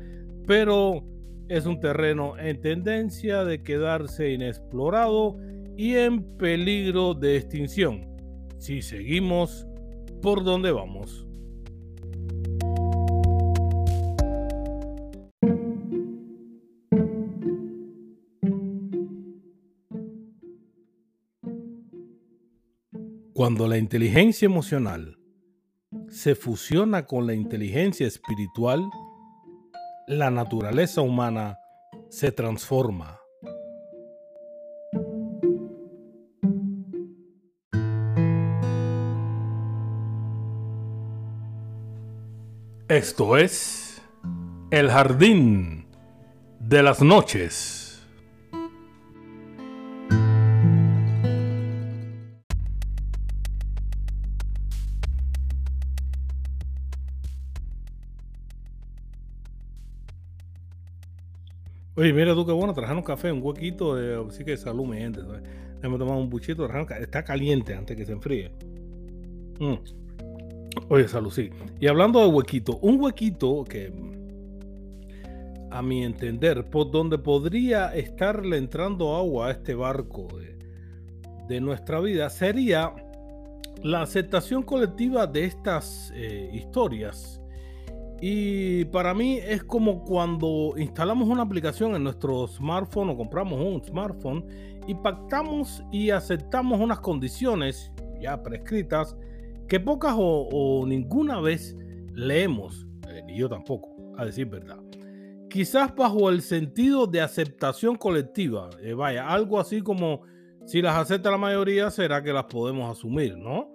pero 0.46 1.02
es 1.48 1.66
un 1.66 1.80
terreno 1.80 2.38
en 2.38 2.60
tendencia 2.60 3.44
de 3.44 3.62
quedarse 3.62 4.32
inexplorado 4.32 5.36
y 5.76 5.96
en 5.96 6.36
peligro 6.36 7.14
de 7.14 7.36
extinción 7.36 8.14
si 8.58 8.80
seguimos 8.80 9.66
por 10.22 10.42
donde 10.42 10.72
vamos. 10.72 11.26
Cuando 23.34 23.66
la 23.68 23.76
inteligencia 23.76 24.46
emocional 24.46 25.18
se 26.08 26.34
fusiona 26.34 27.04
con 27.04 27.26
la 27.26 27.34
inteligencia 27.34 28.06
espiritual, 28.06 28.80
la 30.06 30.30
naturaleza 30.30 31.00
humana 31.00 31.58
se 32.08 32.30
transforma. 32.32 33.20
Esto 42.88 43.38
es 43.38 44.02
El 44.70 44.90
Jardín 44.90 45.86
de 46.60 46.82
las 46.82 47.00
Noches. 47.00 47.83
Oye, 61.96 62.12
mira 62.12 62.34
tú 62.34 62.44
qué 62.44 62.52
bueno, 62.52 62.74
trajeron 62.74 63.02
café, 63.02 63.30
un 63.30 63.40
huequito, 63.40 63.94
de, 63.94 64.24
así 64.28 64.44
que 64.44 64.56
salud, 64.56 64.84
mi 64.84 64.98
gente. 64.98 65.20
Hemos 65.80 65.98
tomado 65.98 66.18
un 66.18 66.28
buchito, 66.28 66.68
está 66.98 67.22
caliente 67.22 67.74
antes 67.74 67.96
que 67.96 68.04
se 68.04 68.12
enfríe. 68.12 68.50
Mm. 69.60 69.74
Oye, 70.88 71.06
salud, 71.06 71.30
sí. 71.30 71.50
Y 71.78 71.86
hablando 71.86 72.20
de 72.20 72.26
huequito, 72.26 72.78
un 72.78 73.00
huequito 73.00 73.62
que, 73.62 73.92
a 75.70 75.82
mi 75.82 76.02
entender, 76.04 76.68
por 76.68 76.90
donde 76.90 77.18
podría 77.18 77.94
estarle 77.94 78.56
entrando 78.56 79.14
agua 79.14 79.48
a 79.48 79.50
este 79.52 79.74
barco 79.74 80.26
de, 81.48 81.60
nuestra 81.60 82.00
vida, 82.00 82.28
sería 82.30 82.92
la 83.84 84.02
aceptación 84.02 84.64
colectiva 84.64 85.28
de 85.28 85.44
estas 85.44 86.12
eh, 86.16 86.50
historias. 86.52 87.40
Y 88.26 88.86
para 88.86 89.12
mí 89.12 89.36
es 89.36 89.64
como 89.64 90.02
cuando 90.02 90.72
instalamos 90.78 91.28
una 91.28 91.42
aplicación 91.42 91.94
en 91.94 92.04
nuestro 92.04 92.46
smartphone 92.48 93.10
o 93.10 93.16
compramos 93.18 93.60
un 93.60 93.84
smartphone 93.84 94.46
y 94.88 94.94
pactamos 94.94 95.84
y 95.92 96.08
aceptamos 96.08 96.80
unas 96.80 97.00
condiciones 97.00 97.92
ya 98.22 98.42
prescritas 98.42 99.14
que 99.68 99.78
pocas 99.78 100.14
o, 100.16 100.86
ninguna 100.86 101.38
vez 101.42 101.76
leemos, 102.14 102.86
eh, 103.10 103.20
ni 103.26 103.36
yo 103.36 103.50
tampoco, 103.50 103.94
a 104.16 104.24
decir 104.24 104.46
verdad. 104.46 104.80
Quizás 105.50 105.94
bajo 105.94 106.30
el 106.30 106.40
sentido 106.40 107.06
de 107.06 107.20
aceptación 107.20 107.94
colectiva, 107.96 108.70
eh, 108.80 108.94
vaya, 108.94 109.28
algo 109.28 109.60
así 109.60 109.82
como 109.82 110.22
si 110.64 110.80
las 110.80 110.96
acepta 110.96 111.30
la 111.30 111.36
mayoría, 111.36 111.90
será 111.90 112.22
que 112.22 112.32
las 112.32 112.44
podemos 112.44 112.90
asumir, 112.90 113.36
¿no? 113.36 113.74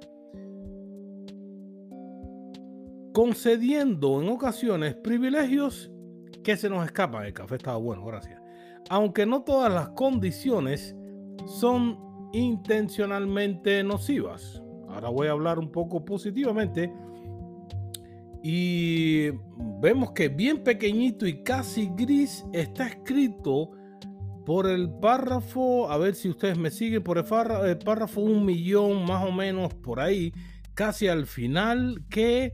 Concediendo 3.13 4.21
en 4.21 4.29
ocasiones 4.29 4.95
privilegios 4.95 5.91
que 6.43 6.57
se 6.57 6.69
nos 6.69 6.85
escapan. 6.85 7.25
El 7.25 7.33
café 7.33 7.55
estaba 7.55 7.77
bueno, 7.77 8.05
gracias. 8.05 8.41
Aunque 8.89 9.25
no 9.25 9.43
todas 9.43 9.71
las 9.73 9.89
condiciones 9.89 10.95
son 11.45 11.97
intencionalmente 12.33 13.83
nocivas. 13.83 14.61
Ahora 14.87 15.09
voy 15.09 15.27
a 15.27 15.31
hablar 15.31 15.59
un 15.59 15.71
poco 15.71 16.05
positivamente. 16.05 16.91
Y 18.41 19.31
vemos 19.81 20.11
que 20.11 20.29
bien 20.29 20.63
pequeñito 20.63 21.27
y 21.27 21.43
casi 21.43 21.89
gris 21.95 22.45
está 22.53 22.87
escrito 22.87 23.71
por 24.45 24.67
el 24.67 24.89
párrafo, 24.89 25.91
a 25.91 25.97
ver 25.97 26.15
si 26.15 26.29
ustedes 26.29 26.57
me 26.57 26.71
siguen, 26.71 27.03
por 27.03 27.17
el 27.17 27.25
párrafo, 27.25 28.21
un 28.21 28.45
millón 28.45 29.05
más 29.05 29.23
o 29.23 29.31
menos 29.31 29.73
por 29.75 29.99
ahí, 29.99 30.33
casi 30.73 31.07
al 31.07 31.27
final, 31.27 32.03
que 32.09 32.53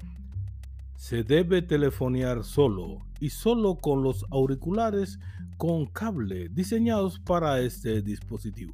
se 0.96 1.24
debe 1.24 1.62
telefonear 1.62 2.44
solo 2.44 3.06
y 3.20 3.30
solo 3.30 3.76
con 3.76 4.04
los 4.04 4.26
auriculares 4.32 5.20
con 5.58 5.86
cable 5.86 6.50
diseñados 6.50 7.20
para 7.20 7.60
este 7.60 8.02
dispositivo. 8.02 8.74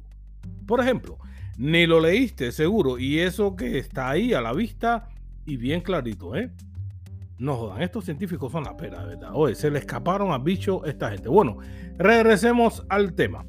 Por 0.66 0.80
ejemplo, 0.80 1.18
ni 1.56 1.86
lo 1.86 2.00
leíste 2.00 2.52
seguro 2.52 2.98
y 2.98 3.18
eso 3.18 3.56
que 3.56 3.78
está 3.78 4.10
ahí 4.10 4.32
a 4.32 4.40
la 4.40 4.52
vista 4.52 5.08
y 5.46 5.56
bien 5.56 5.80
clarito, 5.80 6.34
¿eh? 6.36 6.52
No 7.38 7.56
jodan, 7.56 7.82
estos 7.82 8.04
científicos 8.04 8.52
son 8.52 8.64
la 8.64 8.76
pera, 8.76 9.04
¿verdad? 9.04 9.30
Oye, 9.34 9.54
se 9.54 9.70
le 9.70 9.80
escaparon 9.80 10.30
a 10.30 10.38
bicho 10.38 10.84
esta 10.84 11.10
gente. 11.10 11.28
Bueno, 11.28 11.58
regresemos 11.98 12.84
al 12.88 13.14
tema. 13.14 13.44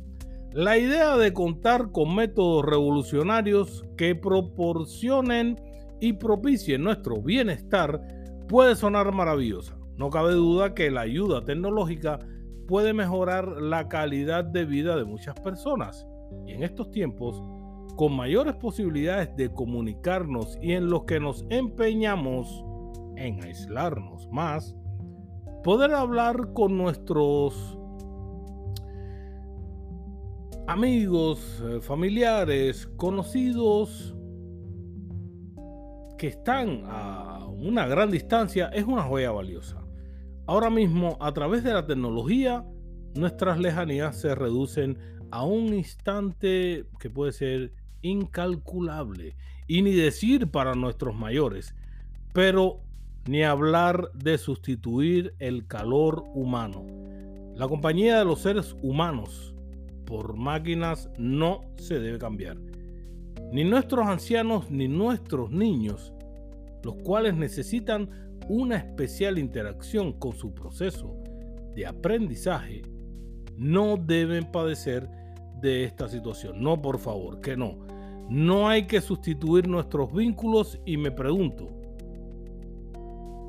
La 0.52 0.78
idea 0.78 1.16
de 1.18 1.34
contar 1.34 1.92
con 1.92 2.16
métodos 2.16 2.66
revolucionarios 2.66 3.84
que 3.98 4.16
proporcionen 4.16 5.60
y 6.00 6.14
propicien 6.14 6.84
nuestro 6.84 7.22
bienestar 7.22 8.02
puede 8.48 8.76
sonar 8.76 9.12
maravillosa. 9.12 9.78
No 9.98 10.10
cabe 10.10 10.34
duda 10.34 10.74
que 10.74 10.90
la 10.92 11.02
ayuda 11.02 11.46
tecnológica 11.46 12.20
puede 12.68 12.94
mejorar 12.94 13.48
la 13.62 13.88
calidad 13.88 14.44
de 14.44 14.66
vida 14.66 14.96
de 14.96 15.06
muchas 15.06 15.40
personas. 15.40 16.08
Y 16.48 16.54
en 16.54 16.64
estos 16.64 16.92
tiempos, 16.92 17.42
con 17.96 18.16
mayores 18.16 18.56
posibilidades 18.56 19.36
de 19.36 19.54
comunicarnos 19.54 20.58
y 20.62 20.74
en 20.74 20.90
los 20.90 21.04
que 21.04 21.20
nos 21.20 21.46
empeñamos 21.50 22.66
en 23.16 23.44
aislarnos 23.44 24.28
más, 24.32 24.76
poder 25.64 25.94
hablar 25.94 26.54
con 26.54 26.78
nuestros 26.78 27.78
amigos, 30.68 31.62
eh, 31.66 31.82
familiares, 31.82 32.88
conocidos 32.98 34.16
que 36.18 36.28
están 36.28 36.84
a 36.86 37.33
una 37.64 37.88
gran 37.88 38.12
distancia 38.12 38.68
es 38.68 38.84
una 38.84 39.04
joya 39.04 39.32
valiosa. 39.32 39.82
Ahora 40.46 40.70
mismo, 40.70 41.18
a 41.22 41.34
través 41.34 41.64
de 41.64 41.74
la 41.74 41.86
tecnología, 41.86 42.66
nuestras 43.16 43.58
lejanías 43.58 44.20
se 44.20 44.36
reducen 44.36 44.98
a 45.32 45.46
un 45.46 45.74
instante 45.74 46.86
que 47.00 47.10
puede 47.10 47.32
ser 47.32 47.74
incalculable 48.02 49.38
y 49.68 49.82
ni 49.82 49.94
decir 49.94 50.52
para 50.52 50.76
nuestros 50.76 51.16
mayores, 51.16 51.74
pero 52.34 52.82
ni 53.28 53.44
hablar 53.44 54.12
de 54.14 54.38
sustituir 54.38 55.34
el 55.40 55.66
calor 55.66 56.26
humano. 56.34 56.86
La 57.56 57.68
compañía 57.70 58.20
de 58.20 58.26
los 58.26 58.42
seres 58.42 58.76
humanos 58.82 59.56
por 60.06 60.36
máquinas 60.36 61.10
no 61.18 61.62
se 61.78 62.00
debe 62.00 62.18
cambiar. 62.20 62.58
Ni 63.54 63.64
nuestros 63.64 64.06
ancianos 64.06 64.70
ni 64.70 64.90
nuestros 64.90 65.52
niños, 65.52 66.14
los 66.84 66.96
cuales 66.98 67.36
necesitan 67.36 68.10
una 68.50 68.78
especial 68.78 69.40
interacción 69.40 70.14
con 70.14 70.34
su 70.34 70.54
proceso 70.54 71.16
de 71.76 71.86
aprendizaje, 71.86 72.84
no 73.58 73.98
deben 73.98 74.52
padecer 74.52 75.10
de 75.62 75.86
esta 75.86 76.10
situación. 76.10 76.62
No, 76.62 76.82
por 76.82 77.00
favor, 77.00 77.40
que 77.42 77.56
no. 77.56 77.80
No 78.30 78.68
hay 78.68 78.86
que 78.88 79.02
sustituir 79.02 79.68
nuestros 79.68 80.14
vínculos 80.14 80.80
y 80.86 80.98
me 80.98 81.12
pregunto, 81.12 81.70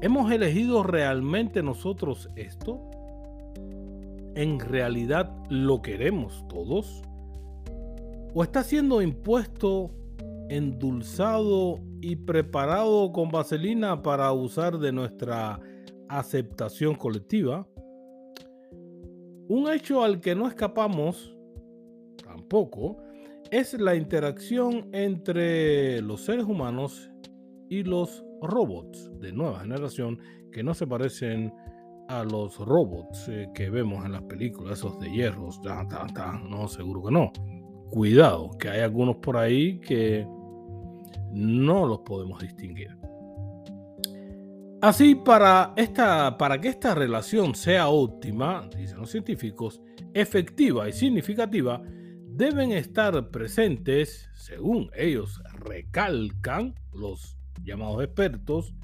¿hemos 0.00 0.30
elegido 0.30 0.82
realmente 0.82 1.62
nosotros 1.62 2.28
esto? 2.36 2.80
¿En 4.34 4.58
realidad 4.58 5.32
lo 5.48 5.80
queremos 5.82 6.44
todos? 6.48 7.02
¿O 8.34 8.42
está 8.42 8.64
siendo 8.64 9.00
impuesto, 9.00 9.92
endulzado 10.48 11.80
y 12.04 12.16
preparado 12.16 13.10
con 13.12 13.30
vaselina 13.30 14.02
para 14.02 14.30
usar 14.32 14.78
de 14.78 14.92
nuestra 14.92 15.58
aceptación 16.10 16.96
colectiva? 16.96 17.66
Un 19.48 19.72
hecho 19.72 20.04
al 20.04 20.20
que 20.20 20.34
no 20.34 20.46
escapamos, 20.46 21.34
tampoco, 22.22 22.98
es 23.50 23.72
la 23.80 23.94
interacción 23.94 24.90
entre 24.92 26.02
los 26.02 26.20
seres 26.20 26.44
humanos 26.44 27.10
y 27.70 27.82
los 27.84 28.22
robots 28.42 29.10
de 29.20 29.32
nueva 29.32 29.60
generación 29.60 30.18
que 30.52 30.62
no 30.62 30.74
se 30.74 30.86
parecen 30.86 31.54
a 32.08 32.22
los 32.22 32.58
robots 32.58 33.28
eh, 33.28 33.48
que 33.54 33.70
vemos 33.70 34.04
en 34.04 34.12
las 34.12 34.22
películas, 34.24 34.78
esos 34.78 35.00
de 35.00 35.10
hierros. 35.10 35.58
no, 36.50 36.68
seguro 36.68 37.02
que 37.04 37.12
no. 37.12 37.32
Cuidado, 37.90 38.50
que 38.58 38.68
hay 38.68 38.80
algunos 38.80 39.16
por 39.16 39.38
ahí 39.38 39.78
que 39.80 40.26
no 41.34 41.84
los 41.84 42.00
podemos 42.00 42.40
distinguir. 42.40 42.96
Así, 44.80 45.14
para, 45.14 45.72
esta, 45.76 46.36
para 46.36 46.60
que 46.60 46.68
esta 46.68 46.94
relación 46.94 47.54
sea 47.54 47.88
óptima, 47.88 48.68
dicen 48.76 48.98
los 48.98 49.10
científicos, 49.10 49.80
efectiva 50.12 50.88
y 50.88 50.92
significativa, 50.92 51.82
deben 52.26 52.70
estar 52.72 53.30
presentes, 53.30 54.28
según 54.34 54.90
ellos 54.94 55.40
recalcan 55.54 56.74
los 56.92 57.36
llamados 57.62 58.04
expertos, 58.04 58.74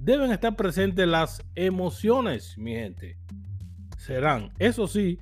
deben 0.00 0.32
estar 0.32 0.56
presentes 0.56 1.06
las 1.06 1.42
emociones, 1.54 2.56
mi 2.56 2.72
gente. 2.72 3.18
Serán, 3.98 4.52
eso 4.58 4.86
sí, 4.86 5.18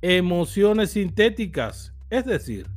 emociones 0.00 0.92
sintéticas, 0.92 1.92
es 2.08 2.24
decir, 2.24 2.68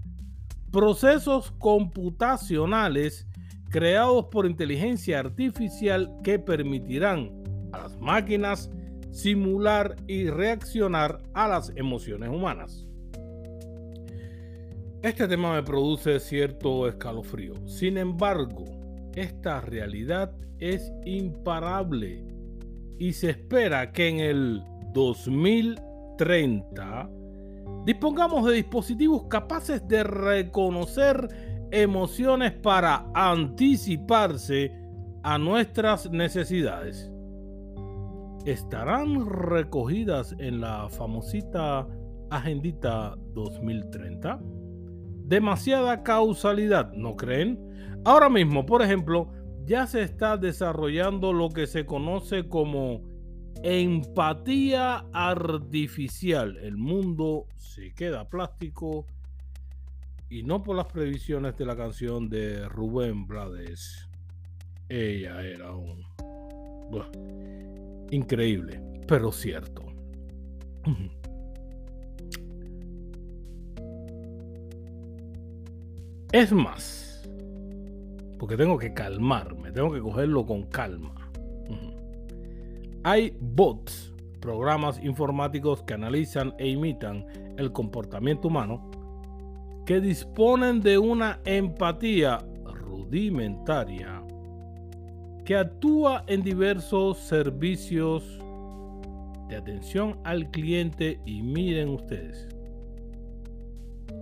procesos 0.72 1.52
computacionales 1.52 3.28
creados 3.76 4.26
por 4.28 4.46
inteligencia 4.46 5.20
artificial 5.20 6.10
que 6.24 6.40
permitirán 6.40 7.44
a 7.74 7.80
las 7.80 8.00
máquinas 8.00 8.72
simular 9.12 9.98
y 10.08 10.30
reaccionar 10.30 11.22
a 11.34 11.50
las 11.50 11.74
emociones 11.76 12.30
humanas. 12.30 12.88
Este 15.02 15.28
tema 15.28 15.56
me 15.56 15.62
produce 15.62 16.22
cierto 16.22 16.88
escalofrío. 16.88 17.56
Sin 17.68 17.98
embargo, 17.98 18.64
esta 19.14 19.60
realidad 19.60 20.34
es 20.58 20.94
imparable 21.04 22.24
y 22.98 23.12
se 23.12 23.32
espera 23.32 23.92
que 23.92 24.08
en 24.08 24.22
el 24.22 24.64
2030 24.94 27.10
dispongamos 27.86 28.48
de 28.48 28.54
dispositivos 28.54 29.26
capaces 29.26 29.86
de 29.86 30.06
reconocer 30.06 31.28
emociones 31.82 32.54
para 32.54 33.06
anticiparse 33.14 34.72
a 35.24 35.38
nuestras 35.38 36.10
necesidades. 36.10 37.12
¿Estarán 38.46 39.26
recogidas 39.26 40.36
en 40.40 40.62
la 40.62 40.88
famosita 40.90 41.88
Agendita 42.30 43.16
2030? 43.34 44.40
Demasiada 45.26 46.04
causalidad, 46.04 46.94
¿no 46.94 47.18
creen? 47.18 47.60
Ahora 48.06 48.30
mismo, 48.30 48.66
por 48.66 48.82
ejemplo, 48.82 49.32
ya 49.66 49.86
se 49.86 50.04
está 50.04 50.38
desarrollando 50.38 51.34
lo 51.34 51.50
que 51.50 51.68
se 51.68 51.86
conoce 51.86 52.48
como 52.48 53.02
empatía 53.64 55.06
artificial. 55.12 56.56
El 56.58 56.78
mundo 56.78 57.48
se 57.58 57.94
queda 57.94 58.30
plástico 58.30 59.08
y 60.30 60.44
no 60.44 60.64
por 60.64 60.76
las 60.76 60.88
previsiones 60.88 61.56
de 61.58 61.66
la 61.66 61.76
canción 61.76 62.30
de 62.30 62.68
Rubén 62.68 63.28
Blades. 63.28 64.10
Ella 64.90 65.42
era 65.42 65.72
un... 65.74 66.06
increíble, 68.12 68.82
pero 69.08 69.32
cierto. 69.32 69.84
Es 76.32 76.52
más, 76.52 77.24
porque 78.38 78.58
tengo 78.58 78.78
que 78.78 78.94
calmarme, 78.94 79.72
tengo 79.72 79.94
que 79.94 80.02
cogerlo 80.02 80.46
con 80.46 80.64
calma. 80.64 81.32
Hay 83.06 83.38
bots, 83.40 84.14
programas 84.42 85.02
informáticos 85.02 85.84
que 85.84 85.94
analizan 85.94 86.54
e 86.58 86.68
imitan 86.68 87.26
el 87.58 87.72
comportamiento 87.72 88.50
humano, 88.50 88.92
que 89.86 90.02
disponen 90.02 90.82
de 90.82 90.98
una 90.98 91.40
empatía 91.46 92.40
rudimentaria 92.66 94.24
que 95.46 95.56
actúa 95.56 96.24
en 96.26 96.42
diversos 96.42 97.20
servicios 97.20 98.24
de 99.48 99.56
atención 99.56 100.20
al 100.24 100.50
cliente 100.50 101.20
y 101.24 101.44
miren 101.44 101.90
ustedes. 101.90 102.48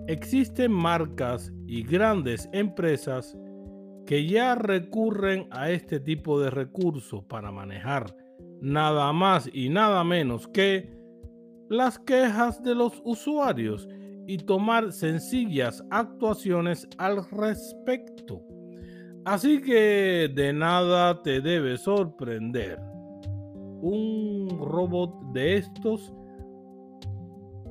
Existen 0.07 0.73
marcas 0.73 1.53
y 1.65 1.83
grandes 1.83 2.49
empresas 2.51 3.37
que 4.05 4.27
ya 4.27 4.55
recurren 4.55 5.47
a 5.49 5.71
este 5.71 6.01
tipo 6.01 6.41
de 6.41 6.49
recursos 6.49 7.23
para 7.23 7.53
manejar 7.53 8.13
nada 8.59 9.13
más 9.13 9.49
y 9.53 9.69
nada 9.69 10.03
menos 10.03 10.45
que 10.49 10.89
las 11.69 11.99
quejas 11.99 12.61
de 12.63 12.75
los 12.75 13.01
usuarios 13.05 13.87
y 14.27 14.37
tomar 14.37 14.91
sencillas 14.91 15.83
actuaciones 15.89 16.87
al 16.97 17.25
respecto. 17.29 18.41
Así 19.25 19.61
que 19.61 20.31
de 20.33 20.53
nada 20.53 21.21
te 21.21 21.41
debe 21.41 21.77
sorprender 21.77 22.79
un 23.81 24.47
robot 24.59 25.33
de 25.33 25.57
estos 25.57 26.13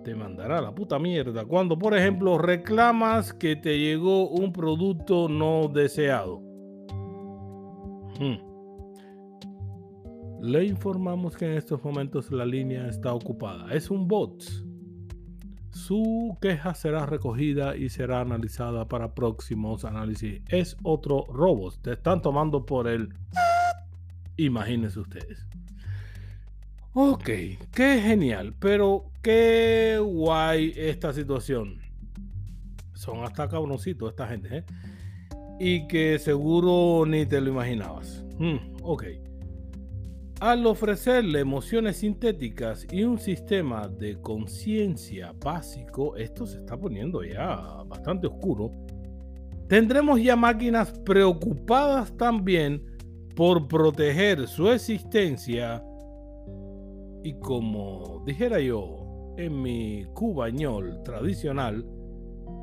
te 0.02 0.14
mandará 0.14 0.60
la 0.60 0.74
puta 0.74 0.98
mierda 0.98 1.44
cuando, 1.44 1.78
por 1.78 1.96
ejemplo, 1.96 2.38
reclamas 2.38 3.32
que 3.32 3.56
te 3.56 3.78
llegó 3.78 4.28
un 4.28 4.52
producto 4.52 5.28
no 5.28 5.68
deseado. 5.68 6.40
Hmm. 8.18 8.38
Le 10.42 10.64
informamos 10.64 11.36
que 11.36 11.44
en 11.46 11.52
estos 11.52 11.82
momentos 11.84 12.32
la 12.32 12.44
línea 12.44 12.88
está 12.88 13.14
ocupada. 13.14 13.72
Es 13.72 13.90
un 13.90 14.08
bot. 14.08 14.42
Su 15.72 16.36
queja 16.40 16.74
será 16.74 17.06
recogida 17.06 17.76
y 17.76 17.88
será 17.88 18.20
analizada 18.20 18.88
para 18.88 19.14
próximos 19.14 19.84
análisis. 19.84 20.42
Es 20.48 20.76
otro 20.82 21.24
robot. 21.32 21.80
Te 21.80 21.92
están 21.92 22.20
tomando 22.20 22.66
por 22.66 22.86
el... 22.86 23.14
Imagínense 24.36 25.00
ustedes. 25.00 25.46
Ok, 26.92 27.24
qué 27.74 28.02
genial, 28.02 28.54
pero 28.58 29.06
qué 29.22 29.98
guay 29.98 30.74
esta 30.76 31.14
situación. 31.14 31.78
Son 32.92 33.24
hasta 33.24 33.48
cabroncitos 33.48 34.10
esta 34.10 34.28
gente, 34.28 34.58
¿eh? 34.58 34.64
Y 35.58 35.88
que 35.88 36.18
seguro 36.18 37.06
ni 37.06 37.24
te 37.24 37.40
lo 37.40 37.50
imaginabas. 37.50 38.22
Hmm, 38.38 38.58
ok. 38.82 39.04
Al 40.42 40.66
ofrecerle 40.66 41.38
emociones 41.38 41.98
sintéticas 41.98 42.84
y 42.90 43.04
un 43.04 43.16
sistema 43.16 43.86
de 43.86 44.20
conciencia 44.20 45.32
básico, 45.40 46.16
esto 46.16 46.46
se 46.46 46.58
está 46.58 46.76
poniendo 46.76 47.22
ya 47.22 47.84
bastante 47.86 48.26
oscuro. 48.26 48.72
Tendremos 49.68 50.20
ya 50.20 50.34
máquinas 50.34 50.98
preocupadas 51.04 52.16
también 52.16 52.84
por 53.36 53.68
proteger 53.68 54.48
su 54.48 54.68
existencia 54.68 55.80
y 57.22 57.34
como 57.34 58.24
dijera 58.26 58.58
yo 58.58 59.36
en 59.38 59.62
mi 59.62 60.06
cubañol 60.12 61.04
tradicional, 61.04 61.86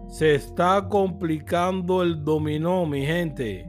se 0.09 0.35
está 0.35 0.85
complicando 0.89 2.03
el 2.03 2.25
dominó, 2.25 2.85
mi 2.85 3.05
gente. 3.05 3.68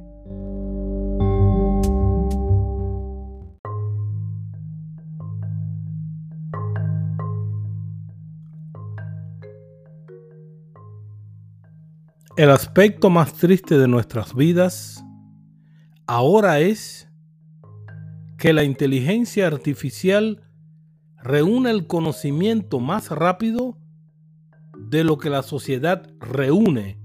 El 12.41 12.49
aspecto 12.49 13.11
más 13.11 13.35
triste 13.35 13.77
de 13.77 13.87
nuestras 13.87 14.35
vidas 14.35 15.05
ahora 16.07 16.61
es 16.61 17.07
que 18.39 18.55
la 18.55 18.65
inteligencia 18.65 19.47
artificial 19.47 20.43
reúne 21.23 21.69
el 21.69 21.87
conocimiento 21.87 22.81
más 22.81 23.11
rápido 23.11 23.77
de 24.75 25.05
lo 25.05 25.19
que 25.19 25.29
la 25.29 25.43
sociedad 25.43 26.11
reúne 26.19 26.99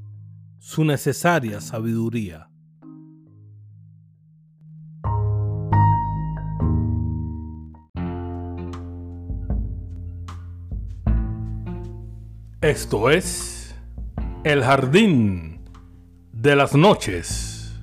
su 0.60 0.86
necesaria 0.86 1.60
sabiduría. 1.60 2.50
Esto 12.62 13.10
es 13.10 13.55
el 14.45 14.63
jardín 14.63 15.60
de 16.31 16.55
las 16.55 16.75
noches. 16.75 17.75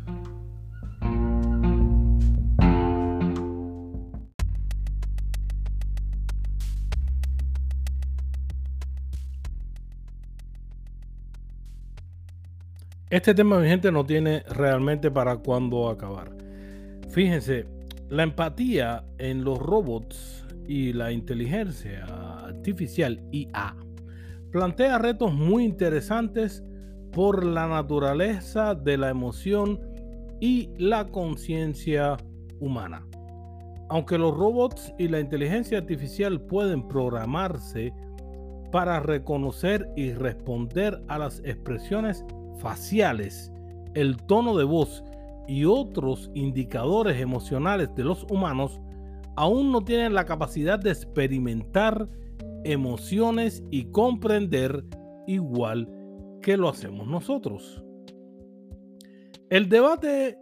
Este 13.11 13.35
tema, 13.35 13.59
mi 13.59 13.67
gente, 13.67 13.91
no 13.91 14.07
tiene 14.07 14.45
realmente 14.49 15.11
para 15.11 15.39
cuándo 15.39 15.91
acabar. 15.91 16.31
Fíjense, 17.11 17.67
la 18.09 18.23
empatía 18.23 19.05
en 19.19 19.43
los 19.43 19.59
robots 19.59 20.47
y 20.69 20.93
la 20.93 21.11
inteligencia 21.11 22.05
artificial 22.45 23.21
IA 23.33 23.75
plantea 24.53 24.99
retos 24.99 25.33
muy 25.33 25.65
interesantes 25.65 26.63
por 27.11 27.45
la 27.45 27.67
naturaleza 27.67 28.75
de 28.75 28.99
la 28.99 29.09
emoción 29.09 29.81
y 30.41 30.71
la 30.77 31.09
conciencia 31.09 32.19
humana. 32.61 33.05
Aunque 33.89 34.19
los 34.19 34.37
robots 34.37 34.93
y 34.99 35.09
la 35.09 35.21
inteligencia 35.21 35.79
artificial 35.79 36.41
pueden 36.41 36.87
programarse 36.87 37.93
para 38.71 39.01
reconocer 39.01 39.89
y 39.97 40.13
responder 40.13 41.03
a 41.09 41.19
las 41.19 41.41
expresiones 41.45 42.25
faciales, 42.59 43.53
el 43.95 44.17
tono 44.17 44.57
de 44.57 44.65
voz 44.65 45.03
y 45.49 45.65
otros 45.65 46.31
indicadores 46.35 47.21
emocionales 47.21 47.95
de 47.95 48.05
los 48.05 48.25
humanos 48.31 48.81
aún 49.37 49.73
no 49.73 49.83
tienen 49.83 50.15
la 50.15 50.25
capacidad 50.25 50.79
de 50.79 50.91
experimentar 50.91 52.09
emociones 52.65 53.63
y 53.71 53.85
comprender 53.87 54.85
igual 55.27 55.89
que 56.41 56.57
lo 56.57 56.69
hacemos 56.69 57.07
nosotros. 57.07 57.83
El 59.51 59.69
debate 59.69 60.39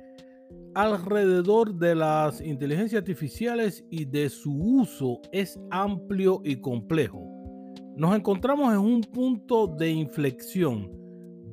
alrededor 0.74 1.74
de 1.74 1.94
las 1.94 2.40
inteligencias 2.40 3.00
artificiales 3.00 3.84
y 3.90 4.04
de 4.04 4.28
su 4.28 4.52
uso 4.52 5.20
es 5.32 5.58
amplio 5.70 6.40
y 6.44 6.56
complejo. 6.56 7.26
Nos 7.96 8.14
encontramos 8.14 8.72
en 8.72 8.78
un 8.78 9.00
punto 9.02 9.66
de 9.66 9.90
inflexión 9.90 10.90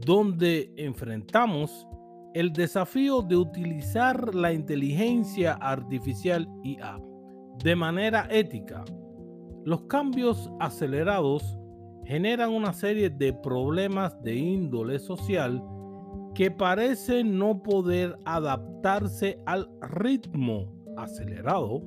donde 0.06 0.72
enfrentamos 0.78 1.88
el 2.34 2.54
desafío 2.54 3.22
de 3.22 3.36
utilizar 3.36 4.36
la 4.36 4.54
inteligencia 4.54 5.54
artificial 5.54 6.48
IA 6.64 7.00
de 7.64 7.76
manera 7.76 8.28
ética. 8.30 8.86
Los 9.68 9.82
cambios 9.82 10.50
acelerados 10.62 11.60
generan 12.06 12.52
una 12.52 12.72
serie 12.72 13.10
de 13.10 13.34
problemas 13.34 14.16
de 14.24 14.34
índole 14.34 14.98
social 14.98 15.62
que 16.34 16.50
parecen 16.50 17.38
no 17.38 17.62
poder 17.62 18.18
adaptarse 18.24 19.42
al 19.46 19.70
ritmo 19.82 20.74
acelerado 20.96 21.84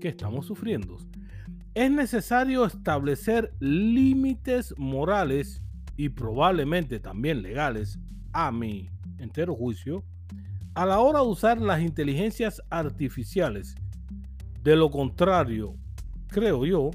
que 0.00 0.06
estamos 0.06 0.46
sufriendo. 0.46 0.98
es 1.74 1.90
necesario 1.90 2.64
establecer 2.64 3.52
límites 3.58 4.72
morales 4.78 5.64
y 5.96 6.10
probablemente 6.10 7.00
también 7.00 7.42
legales, 7.42 7.98
a 8.32 8.52
mi 8.52 8.88
entero 9.18 9.56
juicio, 9.56 10.04
a 10.74 10.86
la 10.86 11.00
hora 11.00 11.18
de 11.18 11.26
usar 11.26 11.60
las 11.60 11.82
inteligencias 11.82 12.62
artificiales. 12.70 13.74
De 14.62 14.76
lo 14.76 14.92
contrario, 14.92 15.74
creo 16.30 16.64
yo, 16.64 16.90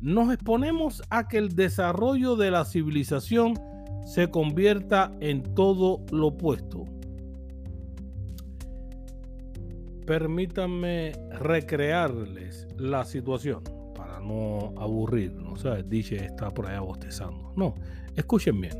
nos 0.00 0.32
exponemos 0.32 1.02
a 1.10 1.28
que 1.28 1.38
el 1.38 1.54
desarrollo 1.54 2.36
de 2.36 2.50
la 2.50 2.64
civilización 2.64 3.54
se 4.04 4.30
convierta 4.30 5.12
en 5.20 5.42
todo 5.54 6.04
lo 6.10 6.28
opuesto. 6.28 6.84
Permítanme 10.06 11.12
recrearles 11.38 12.66
la 12.76 13.04
situación 13.04 13.62
para 13.94 14.18
no 14.18 14.74
aburrir, 14.76 15.32
¿no? 15.34 15.56
sea, 15.56 15.76
Dice 15.82 16.16
está 16.16 16.50
por 16.50 16.66
allá 16.66 16.80
bostezando. 16.80 17.52
No, 17.56 17.74
escuchen 18.16 18.60
bien, 18.60 18.76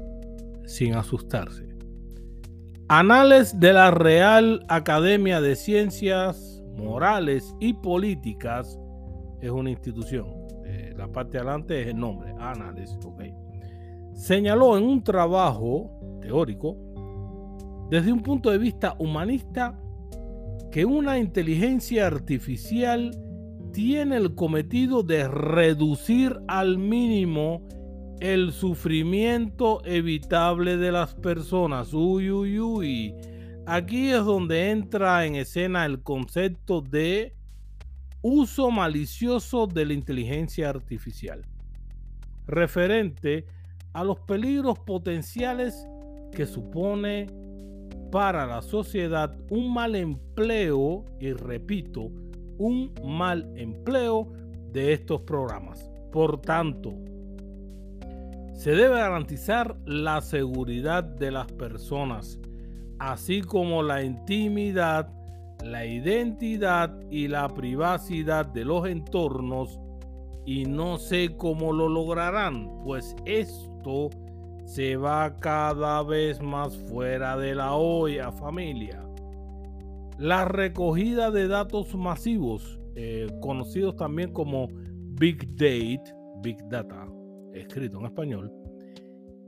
sin 0.66 0.94
asustarse. 0.94 1.68
Anales 2.88 3.58
de 3.60 3.72
la 3.72 3.92
Real 3.92 4.66
Academia 4.68 5.40
de 5.40 5.54
Ciencias 5.54 6.62
Morales 6.76 7.54
y 7.60 7.74
Políticas 7.74 8.78
es 9.42 9.50
una 9.50 9.70
institución. 9.70 10.26
Eh, 10.64 10.94
la 10.96 11.08
parte 11.08 11.32
de 11.32 11.38
adelante 11.38 11.82
es 11.82 11.88
el 11.88 11.98
nombre, 11.98 12.32
Anales, 12.38 12.96
ok. 13.04 13.22
Señaló 14.14 14.78
en 14.78 14.84
un 14.84 15.02
trabajo 15.02 15.90
teórico, 16.20 16.76
desde 17.90 18.12
un 18.12 18.22
punto 18.22 18.50
de 18.50 18.58
vista 18.58 18.94
humanista, 18.98 19.78
que 20.70 20.86
una 20.86 21.18
inteligencia 21.18 22.06
artificial 22.06 23.10
tiene 23.72 24.16
el 24.16 24.34
cometido 24.34 25.02
de 25.02 25.28
reducir 25.28 26.38
al 26.46 26.78
mínimo 26.78 27.66
el 28.20 28.52
sufrimiento 28.52 29.82
evitable 29.84 30.76
de 30.76 30.92
las 30.92 31.14
personas. 31.14 31.92
Uy, 31.92 32.30
uy, 32.30 32.60
uy. 32.60 33.14
Aquí 33.66 34.10
es 34.10 34.24
donde 34.24 34.70
entra 34.70 35.26
en 35.26 35.34
escena 35.34 35.84
el 35.84 36.02
concepto 36.02 36.80
de 36.80 37.34
uso 38.22 38.70
malicioso 38.70 39.66
de 39.66 39.84
la 39.84 39.92
inteligencia 39.92 40.70
artificial, 40.70 41.44
referente 42.46 43.44
a 43.92 44.04
los 44.04 44.20
peligros 44.20 44.78
potenciales 44.78 45.86
que 46.32 46.46
supone 46.46 47.26
para 48.10 48.46
la 48.46 48.62
sociedad 48.62 49.34
un 49.50 49.72
mal 49.72 49.96
empleo, 49.96 51.04
y 51.20 51.32
repito, 51.32 52.10
un 52.58 52.92
mal 53.04 53.52
empleo 53.56 54.32
de 54.70 54.92
estos 54.92 55.22
programas. 55.22 55.90
Por 56.12 56.40
tanto, 56.40 56.94
se 58.54 58.70
debe 58.70 58.98
garantizar 58.98 59.76
la 59.86 60.20
seguridad 60.20 61.02
de 61.02 61.30
las 61.30 61.50
personas, 61.52 62.38
así 62.98 63.40
como 63.42 63.82
la 63.82 64.04
intimidad, 64.04 65.12
la 65.64 65.86
identidad 65.86 66.94
y 67.10 67.28
la 67.28 67.48
privacidad 67.48 68.46
de 68.46 68.64
los 68.64 68.86
entornos 68.88 69.78
y 70.44 70.64
no 70.64 70.98
sé 70.98 71.36
cómo 71.36 71.72
lo 71.72 71.88
lograrán, 71.88 72.68
pues 72.84 73.14
esto 73.24 74.10
se 74.64 74.96
va 74.96 75.36
cada 75.38 76.02
vez 76.02 76.40
más 76.40 76.76
fuera 76.88 77.36
de 77.36 77.54
la 77.54 77.74
olla, 77.74 78.32
familia. 78.32 79.06
La 80.18 80.44
recogida 80.44 81.30
de 81.30 81.48
datos 81.48 81.94
masivos, 81.94 82.80
eh, 82.94 83.26
conocidos 83.40 83.96
también 83.96 84.32
como 84.32 84.68
Big 85.18 85.54
Data, 85.56 86.14
Big 86.42 86.56
Data, 86.68 87.06
escrito 87.52 87.98
en 88.00 88.06
español, 88.06 88.52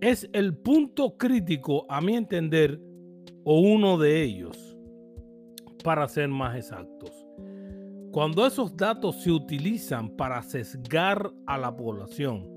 es 0.00 0.29
el 0.33 0.57
punto 0.57 1.16
crítico, 1.16 1.87
a 1.88 2.00
mi 2.00 2.16
entender, 2.16 2.81
o 3.44 3.61
uno 3.61 3.98
de 3.98 4.22
ellos, 4.22 4.63
para 5.84 6.08
ser 6.08 6.28
más 6.28 6.56
exactos. 6.56 7.28
Cuando 8.10 8.46
esos 8.46 8.76
datos 8.76 9.22
se 9.22 9.30
utilizan 9.30 10.08
para 10.16 10.42
sesgar 10.42 11.30
a 11.46 11.58
la 11.58 11.76
población, 11.76 12.48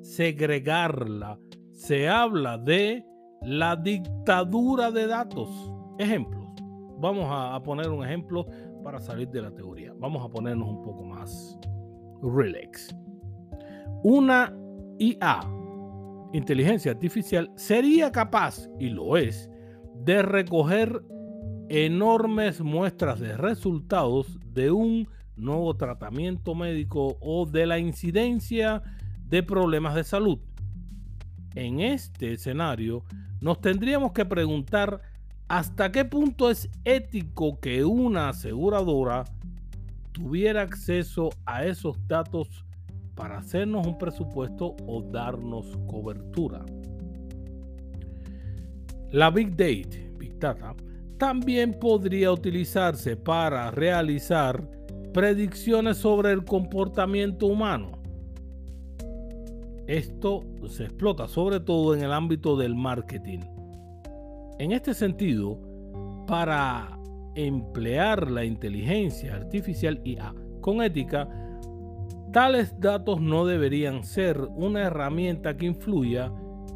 segregarla, 0.00 1.38
se 1.72 2.08
habla 2.08 2.56
de 2.58 3.04
la 3.42 3.76
dictadura 3.76 4.90
de 4.90 5.06
datos. 5.06 5.50
Ejemplos. 5.98 6.48
Vamos 6.98 7.26
a, 7.28 7.60
poner 7.62 7.90
un 7.90 8.04
ejemplo 8.04 8.46
para 8.82 9.00
salir 9.00 9.28
de 9.28 9.42
la 9.42 9.50
teoría. 9.50 9.92
Vamos 9.98 10.24
a 10.24 10.28
ponernos 10.28 10.68
un 10.68 10.82
poco 10.82 11.02
más 11.02 11.58
relax. 12.22 12.94
Una 14.04 14.56
IA, 14.98 15.40
inteligencia 16.32 16.92
artificial, 16.92 17.50
sería 17.56 18.10
capaz, 18.10 18.68
y 18.78 18.88
lo 18.88 19.16
es, 19.16 19.50
de 20.04 20.22
recoger 20.22 21.02
enormes 21.72 22.60
muestras 22.60 23.18
de 23.18 23.34
resultados 23.34 24.38
de 24.52 24.70
un 24.70 25.08
nuevo 25.36 25.74
tratamiento 25.74 26.54
médico 26.54 27.16
o 27.18 27.46
de 27.46 27.64
la 27.64 27.78
incidencia 27.78 28.82
de 29.26 29.42
problemas 29.42 29.94
de 29.94 30.04
salud 30.04 30.38
en 31.54 31.80
este 31.80 32.34
escenario, 32.34 33.04
nos 33.40 33.62
tendríamos 33.62 34.12
que 34.12 34.26
preguntar 34.26 35.00
hasta 35.48 35.90
qué 35.90 36.04
punto 36.04 36.50
es 36.50 36.68
ético 36.84 37.58
que 37.58 37.86
una 37.86 38.28
aseguradora 38.28 39.24
tuviera 40.12 40.60
acceso 40.60 41.30
a 41.46 41.64
esos 41.64 41.96
datos 42.06 42.66
para 43.14 43.38
hacernos 43.38 43.86
un 43.86 43.96
presupuesto 43.96 44.76
o 44.86 45.00
darnos 45.00 45.74
cobertura. 45.86 46.66
La 49.10 49.30
Big 49.30 49.56
Data, 49.56 49.96
Big 50.18 50.38
Data 50.38 50.74
también 51.22 51.78
podría 51.78 52.32
utilizarse 52.32 53.16
para 53.16 53.70
realizar 53.70 54.68
predicciones 55.14 55.98
sobre 55.98 56.32
el 56.32 56.44
comportamiento 56.44 57.46
humano 57.46 58.02
esto 59.86 60.42
se 60.68 60.84
explota 60.84 61.28
sobre 61.28 61.60
todo 61.60 61.94
en 61.94 62.02
el 62.02 62.12
ámbito 62.12 62.56
del 62.56 62.74
marketing. 62.74 63.38
En 64.58 64.72
este 64.72 64.94
sentido, 64.94 65.58
para 66.26 66.98
emplear 67.36 68.28
la 68.28 68.44
inteligencia 68.44 69.34
artificial 69.34 70.00
IA 70.04 70.34
con 70.60 70.82
ética, 70.82 71.28
tales 72.32 72.74
datos 72.80 73.20
no 73.20 73.46
deberían 73.46 74.02
ser 74.02 74.40
una 74.40 74.82
herramienta 74.82 75.56
que 75.56 75.66
influya 75.66 76.32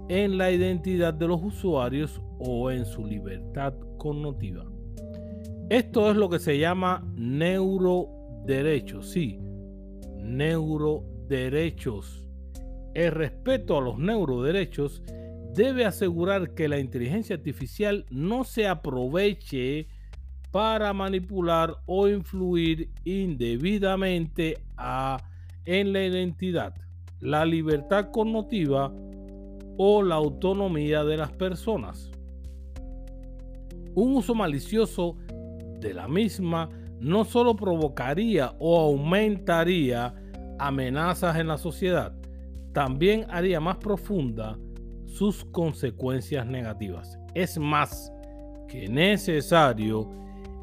en 0.08 0.38
la 0.38 0.50
identidad 0.50 1.14
de 1.14 1.26
los 1.26 1.42
usuarios 1.42 2.20
o 2.38 2.70
en 2.70 2.84
su 2.84 3.04
libertad 3.04 3.74
cognitiva. 3.98 4.64
Esto 5.68 6.10
es 6.10 6.16
lo 6.16 6.28
que 6.28 6.38
se 6.38 6.58
llama 6.58 7.04
neuroderechos, 7.16 9.10
sí, 9.10 9.38
neuroderechos. 10.18 12.28
El 12.94 13.12
respeto 13.12 13.78
a 13.78 13.80
los 13.80 13.98
neuroderechos 13.98 15.02
debe 15.54 15.84
asegurar 15.84 16.54
que 16.54 16.68
la 16.68 16.78
inteligencia 16.78 17.36
artificial 17.36 18.06
no 18.10 18.44
se 18.44 18.68
aproveche 18.68 19.88
para 20.52 20.92
manipular 20.92 21.76
o 21.86 22.08
influir 22.08 22.90
indebidamente 23.04 24.58
en 25.64 25.92
la 25.92 26.04
identidad, 26.04 26.74
la 27.20 27.44
libertad 27.44 28.10
cognitiva 28.12 28.92
o 29.76 30.02
la 30.02 30.16
autonomía 30.16 31.04
de 31.04 31.16
las 31.16 31.32
personas. 31.32 32.10
Un 33.94 34.16
uso 34.16 34.34
malicioso 34.34 35.16
de 35.80 35.94
la 35.94 36.08
misma 36.08 36.68
no 37.00 37.24
solo 37.24 37.56
provocaría 37.56 38.54
o 38.58 38.78
aumentaría 38.80 40.14
amenazas 40.58 41.36
en 41.36 41.48
la 41.48 41.58
sociedad, 41.58 42.14
también 42.72 43.26
haría 43.30 43.60
más 43.60 43.76
profunda 43.76 44.58
sus 45.06 45.44
consecuencias 45.46 46.46
negativas. 46.46 47.18
Es 47.34 47.58
más 47.58 48.12
que 48.68 48.88
necesario 48.88 50.10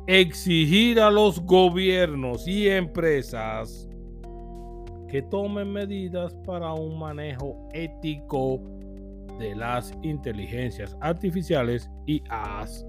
exigir 0.08 1.00
a 1.00 1.10
los 1.10 1.40
gobiernos 1.40 2.48
y 2.48 2.68
empresas 2.68 3.88
que 5.08 5.22
tomen 5.22 5.72
medidas 5.72 6.34
para 6.46 6.74
un 6.74 7.00
manejo 7.00 7.68
ético 7.72 8.62
de 9.40 9.56
las 9.56 9.94
inteligencias 10.02 10.96
artificiales 11.02 11.90
y 12.06 12.24
AS, 12.30 12.86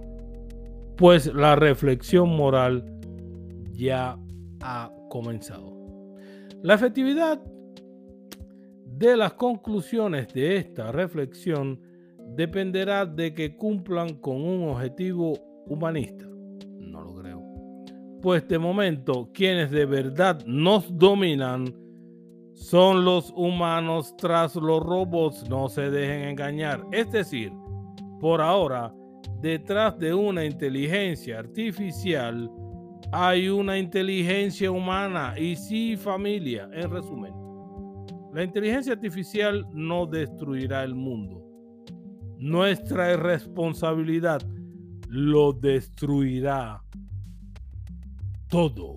pues 0.97 1.33
la 1.35 1.57
reflexión 1.57 2.31
moral 2.37 2.85
ya 3.73 4.19
ha 4.63 4.91
comenzado. 5.11 5.75
La 6.63 6.75
efectividad 6.75 7.41
de 8.87 9.17
las 9.17 9.35
conclusiones 9.35 10.33
de 10.33 10.57
esta 10.57 10.93
reflexión 10.93 11.81
dependerá 12.37 13.05
de 13.05 13.35
que 13.35 13.57
cumplan 13.57 14.15
con 14.21 14.37
un 14.43 14.69
objetivo 14.69 15.35
humanista. 15.67 16.27
No 16.79 17.03
lo 17.03 17.15
creo. 17.15 17.43
Pues 18.23 18.47
de 18.49 18.59
momento 18.59 19.31
quienes 19.35 19.71
de 19.71 19.85
verdad 19.85 20.43
nos 20.47 20.97
dominan 20.97 21.84
son 22.55 23.05
los 23.05 23.33
humanos 23.37 24.17
tras 24.17 24.55
los 24.55 24.83
robots, 24.83 25.49
no 25.49 25.69
se 25.69 25.91
dejen 25.91 26.29
engañar. 26.29 26.85
Es 26.93 27.11
decir, 27.11 27.53
por 28.21 28.41
ahora, 28.41 28.95
detrás 29.41 29.99
de 29.99 30.15
una 30.15 30.45
inteligencia 30.45 31.41
artificial 31.41 32.51
hay 33.13 33.49
una 33.49 33.79
inteligencia 33.79 34.71
humana 34.71 35.35
y 35.39 35.55
sí 35.57 35.97
familia, 35.97 36.69
en 36.73 36.91
resumen. 36.91 37.33
La 38.33 38.43
inteligencia 38.43 38.95
artificial 38.95 39.65
no 39.73 40.07
destruirá 40.07 40.83
el 40.83 40.95
mundo. 40.95 41.41
Nuestra 42.39 43.13
irresponsabilidad 43.13 44.43
lo 45.09 45.53
destruirá 45.53 46.83
todo. 48.49 48.97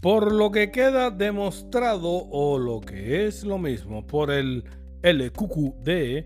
Por 0.00 0.32
lo 0.32 0.52
que 0.52 0.70
queda 0.70 1.10
demostrado, 1.10 2.28
o 2.30 2.56
lo 2.58 2.80
que 2.80 3.26
es 3.26 3.42
lo 3.42 3.58
mismo, 3.58 4.06
por 4.06 4.30
el 4.30 4.62
LQQD, 5.02 6.24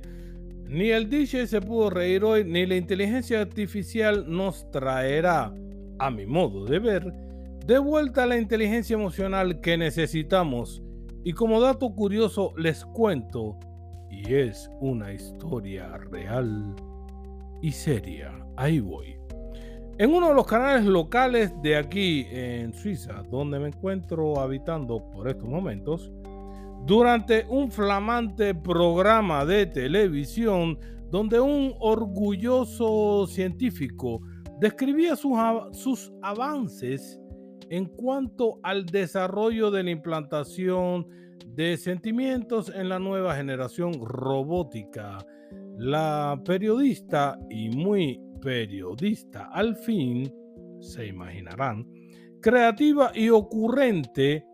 ni 0.68 0.90
el 0.90 1.08
DJ 1.08 1.46
se 1.46 1.60
pudo 1.62 1.88
reír 1.88 2.22
hoy, 2.22 2.44
ni 2.44 2.66
la 2.66 2.76
inteligencia 2.76 3.40
artificial 3.40 4.26
nos 4.28 4.70
traerá, 4.70 5.54
a 5.98 6.10
mi 6.10 6.26
modo 6.26 6.66
de 6.66 6.78
ver, 6.78 7.12
de 7.64 7.78
vuelta 7.78 8.26
la 8.26 8.36
inteligencia 8.36 8.94
emocional 8.94 9.60
que 9.62 9.78
necesitamos. 9.78 10.82
Y 11.24 11.32
como 11.32 11.60
dato 11.60 11.94
curioso 11.94 12.52
les 12.58 12.84
cuento, 12.84 13.58
y 14.10 14.34
es 14.34 14.70
una 14.80 15.14
historia 15.14 15.96
real 15.96 16.74
y 17.62 17.72
seria, 17.72 18.32
ahí 18.56 18.80
voy. 18.80 19.21
En 19.98 20.14
uno 20.14 20.28
de 20.28 20.34
los 20.34 20.46
canales 20.46 20.86
locales 20.86 21.52
de 21.62 21.76
aquí 21.76 22.26
en 22.30 22.72
Suiza, 22.72 23.22
donde 23.30 23.58
me 23.58 23.68
encuentro 23.68 24.40
habitando 24.40 25.04
por 25.10 25.28
estos 25.28 25.48
momentos, 25.48 26.10
durante 26.86 27.44
un 27.48 27.70
flamante 27.70 28.54
programa 28.54 29.44
de 29.44 29.66
televisión 29.66 30.78
donde 31.10 31.38
un 31.38 31.74
orgulloso 31.78 33.26
científico 33.26 34.22
describía 34.58 35.14
sus, 35.14 35.36
sus 35.72 36.10
avances 36.22 37.20
en 37.68 37.84
cuanto 37.84 38.58
al 38.62 38.86
desarrollo 38.86 39.70
de 39.70 39.82
la 39.82 39.90
implantación 39.90 41.06
de 41.54 41.76
sentimientos 41.76 42.72
en 42.74 42.88
la 42.88 42.98
nueva 42.98 43.36
generación 43.36 43.92
robótica. 44.02 45.18
La 45.76 46.40
periodista 46.44 47.38
y 47.50 47.68
muy 47.68 48.18
periodista 48.42 49.48
al 49.52 49.76
fin, 49.76 50.30
se 50.80 51.06
imaginarán, 51.06 51.86
creativa 52.40 53.12
y 53.14 53.30
ocurrente, 53.30 54.44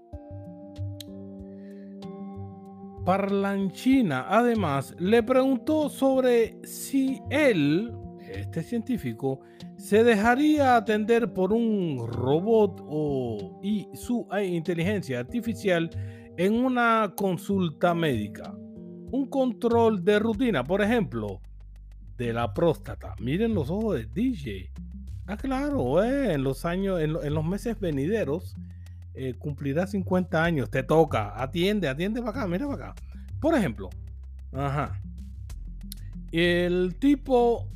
Parlanchina 3.05 4.27
además 4.29 4.95
le 4.99 5.23
preguntó 5.23 5.89
sobre 5.89 6.59
si 6.63 7.23
él, 7.31 7.91
este 8.31 8.63
científico, 8.63 9.41
se 9.79 10.05
dejaría 10.05 10.77
atender 10.77 11.33
por 11.33 11.55
un 11.55 12.07
robot 12.07 12.83
o 12.87 13.59
y 13.63 13.89
su 13.95 14.29
inteligencia 14.45 15.21
artificial 15.21 15.89
en 16.37 16.53
una 16.63 17.15
consulta 17.17 17.95
médica. 17.95 18.55
Un 19.11 19.31
control 19.31 20.05
de 20.05 20.19
rutina, 20.19 20.63
por 20.63 20.83
ejemplo, 20.83 21.41
de 22.19 22.33
la 22.33 22.53
próstata. 22.53 23.15
Miren 23.21 23.55
los 23.55 23.71
ojos 23.71 23.97
de 23.97 24.07
DJ. 24.07 24.71
Ah, 25.27 25.37
claro, 25.37 26.03
eh, 26.03 26.35
en 26.35 26.43
los 26.43 26.65
años, 26.65 27.01
en, 27.01 27.13
los 27.13 27.45
meses 27.45 27.79
venideros, 27.79 28.57
eh, 29.15 29.35
cumplirá 29.39 29.87
50 29.87 30.43
años. 30.43 30.71
Te 30.71 30.83
toca, 30.83 31.41
atiende, 31.41 31.89
atiende 31.89 32.21
para 32.21 32.31
acá, 32.33 32.47
mira 32.49 32.67
para 32.67 32.91
acá. 32.91 33.03
Por 33.41 33.55
ejemplo, 33.55 33.89
ajá. 34.53 35.01
El 36.33 36.97
tipo, 36.99 37.69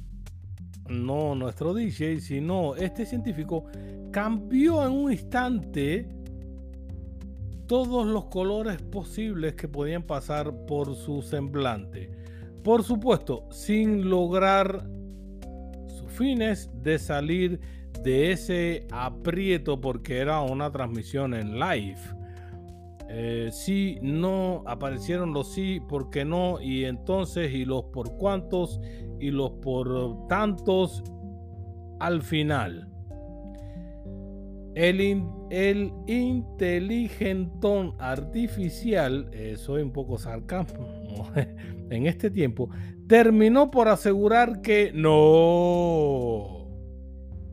no 0.88 1.34
nuestro 1.34 1.72
DJ, 1.72 2.20
sino 2.20 2.74
este 2.74 3.06
científico, 3.06 3.64
cambió 4.10 4.84
en 4.84 4.92
un 4.92 5.12
instante 5.12 6.08
todos 7.68 8.06
los 8.06 8.24
colores 8.26 8.82
posibles 8.82 9.54
que 9.54 9.68
podían 9.68 10.02
pasar 10.02 10.52
por 10.66 10.94
su 10.96 11.22
semblante 11.22 12.21
por 12.62 12.82
supuesto, 12.84 13.46
sin 13.50 14.08
lograr 14.08 14.86
sus 15.88 16.10
fines 16.12 16.70
de 16.82 16.98
salir 16.98 17.60
de 18.02 18.32
ese 18.32 18.86
aprieto 18.90 19.80
porque 19.80 20.18
era 20.18 20.40
una 20.40 20.70
transmisión 20.70 21.34
en 21.34 21.58
live. 21.58 21.98
Eh, 23.08 23.50
si 23.52 23.98
no 24.00 24.62
aparecieron 24.66 25.32
los 25.34 25.52
sí, 25.52 25.80
¿por 25.80 26.08
qué 26.10 26.24
no? 26.24 26.60
Y 26.60 26.84
entonces, 26.84 27.52
y 27.52 27.64
los 27.64 27.84
por 27.84 28.16
cuántos, 28.16 28.80
y 29.20 29.30
los 29.30 29.50
por 29.62 30.26
tantos 30.28 31.02
al 32.00 32.22
final. 32.22 32.88
El, 34.74 35.22
el 35.50 35.92
inteligentón 36.06 37.94
artificial, 37.98 39.28
eh, 39.32 39.56
soy 39.58 39.82
un 39.82 39.92
poco 39.92 40.16
sarcasmo 40.16 40.86
en 41.92 42.06
este 42.06 42.30
tiempo, 42.30 42.70
terminó 43.06 43.70
por 43.70 43.88
asegurar 43.88 44.62
que 44.62 44.92
no. 44.94 46.68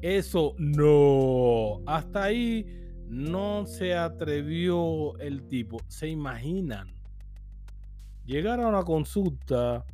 Eso 0.02 0.56
no. 0.58 1.82
Hasta 1.86 2.24
ahí 2.24 2.66
no 3.08 3.66
se 3.66 3.96
atrevió 3.96 5.18
el 5.20 5.44
tipo. 5.48 5.78
Se 5.88 6.08
imaginan. 6.08 6.94
Llegar 8.26 8.62
a 8.62 8.68
una 8.68 8.84
consulta, 8.84 9.86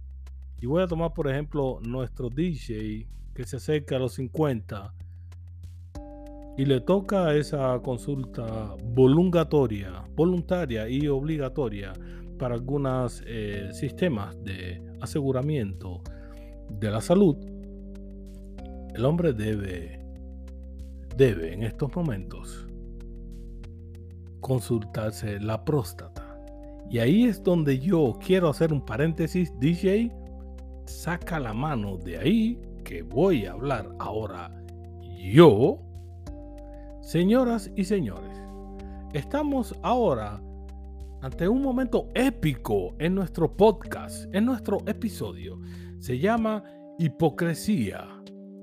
y 0.61 0.65
voy 0.65 0.83
a 0.83 0.87
tomar 0.87 1.13
por 1.13 1.29
ejemplo 1.29 1.79
nuestro 1.81 2.29
DJ 2.29 3.07
que 3.33 3.43
se 3.45 3.57
acerca 3.57 3.95
a 3.95 3.99
los 3.99 4.13
50 4.13 4.93
y 6.57 6.65
le 6.65 6.79
toca 6.79 7.33
esa 7.35 7.79
consulta 7.81 8.75
voluntaria, 8.83 10.03
voluntaria 10.15 10.87
y 10.87 11.07
obligatoria 11.07 11.93
para 12.37 12.55
algunos 12.55 13.23
eh, 13.25 13.69
sistemas 13.73 14.41
de 14.43 14.81
aseguramiento 15.01 16.01
de 16.69 16.91
la 16.91 17.01
salud, 17.01 17.37
el 18.93 19.05
hombre 19.05 19.33
debe, 19.33 19.99
debe 21.15 21.53
en 21.53 21.63
estos 21.63 21.95
momentos 21.95 22.67
consultarse 24.39 25.39
la 25.39 25.65
próstata. 25.65 26.39
Y 26.89 26.99
ahí 26.99 27.25
es 27.25 27.43
donde 27.43 27.79
yo 27.79 28.17
quiero 28.23 28.49
hacer 28.49 28.71
un 28.71 28.85
paréntesis, 28.85 29.51
DJ, 29.59 30.11
saca 30.85 31.39
la 31.39 31.53
mano 31.53 31.97
de 31.97 32.17
ahí 32.17 32.61
que 32.83 33.01
voy 33.01 33.45
a 33.45 33.53
hablar 33.53 33.89
ahora 33.99 34.51
yo. 35.17 35.79
Señoras 37.01 37.71
y 37.75 37.85
señores, 37.85 38.37
estamos 39.13 39.75
ahora 39.81 40.41
ante 41.21 41.47
un 41.47 41.61
momento 41.61 42.09
épico 42.13 42.95
en 42.99 43.15
nuestro 43.15 43.55
podcast, 43.55 44.33
en 44.33 44.45
nuestro 44.45 44.79
episodio. 44.85 45.59
Se 45.99 46.19
llama 46.19 46.63
Hipocresía 46.99 48.07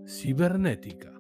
Cibernética. 0.07 1.12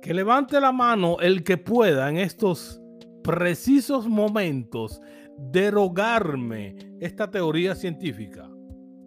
Que 0.00 0.14
levante 0.14 0.60
la 0.60 0.72
mano 0.72 1.18
el 1.20 1.42
que 1.42 1.58
pueda 1.58 2.08
en 2.08 2.18
estos 2.18 2.80
precisos 3.22 4.08
momentos 4.08 5.00
derogarme 5.36 6.76
esta 7.00 7.30
teoría 7.30 7.74
científica. 7.74 8.48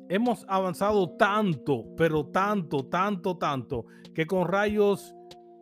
Hemos 0.09 0.45
avanzado 0.47 1.15
tanto, 1.17 1.86
pero 1.95 2.25
tanto, 2.28 2.86
tanto, 2.86 3.38
tanto, 3.38 3.86
que 4.13 4.28
con 4.28 4.47
rayos 4.47 5.15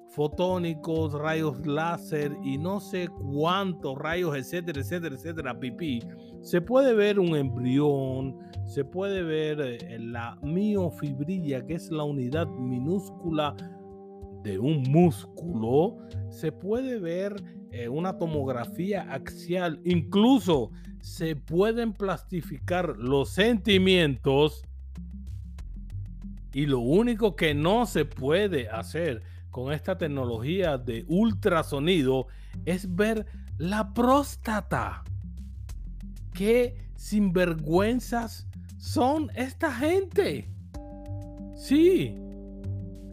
fotónicos, 0.10 1.14
rayos 1.14 1.66
láser 1.66 2.36
y 2.44 2.58
no 2.58 2.80
sé 2.80 3.08
cuántos 3.08 3.98
rayos, 3.98 4.36
etcétera, 4.36 4.82
etcétera, 4.82 5.16
etcétera, 5.16 5.60
pipí, 5.60 6.00
se 6.42 6.62
puede 6.62 6.94
ver 6.94 7.20
un 7.20 7.36
embrión, 7.36 8.38
se 8.66 8.84
puede 8.84 9.24
ver 9.24 9.60
eh, 9.62 10.00
la 10.00 10.38
miofibrilla, 10.42 11.66
que 11.66 11.76
es 11.76 11.92
la 11.92 12.04
unidad 12.04 12.48
minúscula 12.48 13.56
de 14.44 14.58
un 14.58 14.84
músculo, 14.84 15.98
se 16.30 16.52
puede 16.52 17.00
ver 17.00 17.36
eh, 17.72 17.88
una 17.88 18.18
tomografía 18.18 19.02
axial, 19.12 19.80
incluso 19.84 20.72
se 21.02 21.36
pueden 21.36 21.94
plastificar 21.94 22.98
los 22.98 23.30
sentimientos 23.30 24.64
y 26.52 26.66
lo 26.66 26.80
único 26.80 27.36
que 27.36 27.54
no 27.54 27.86
se 27.86 28.06
puede 28.06 28.70
hacer 28.70 29.22
con 29.52 29.74
esta 29.74 29.98
tecnología 29.98 30.78
de 30.78 31.06
ultrasonido 31.08 32.28
es 32.66 32.96
ver 32.96 33.26
la 33.58 33.94
próstata. 33.94 35.04
Qué 36.34 36.90
sinvergüenzas 36.96 38.48
son 38.78 39.30
esta 39.36 39.74
gente. 39.74 40.50
Sí, 41.56 42.16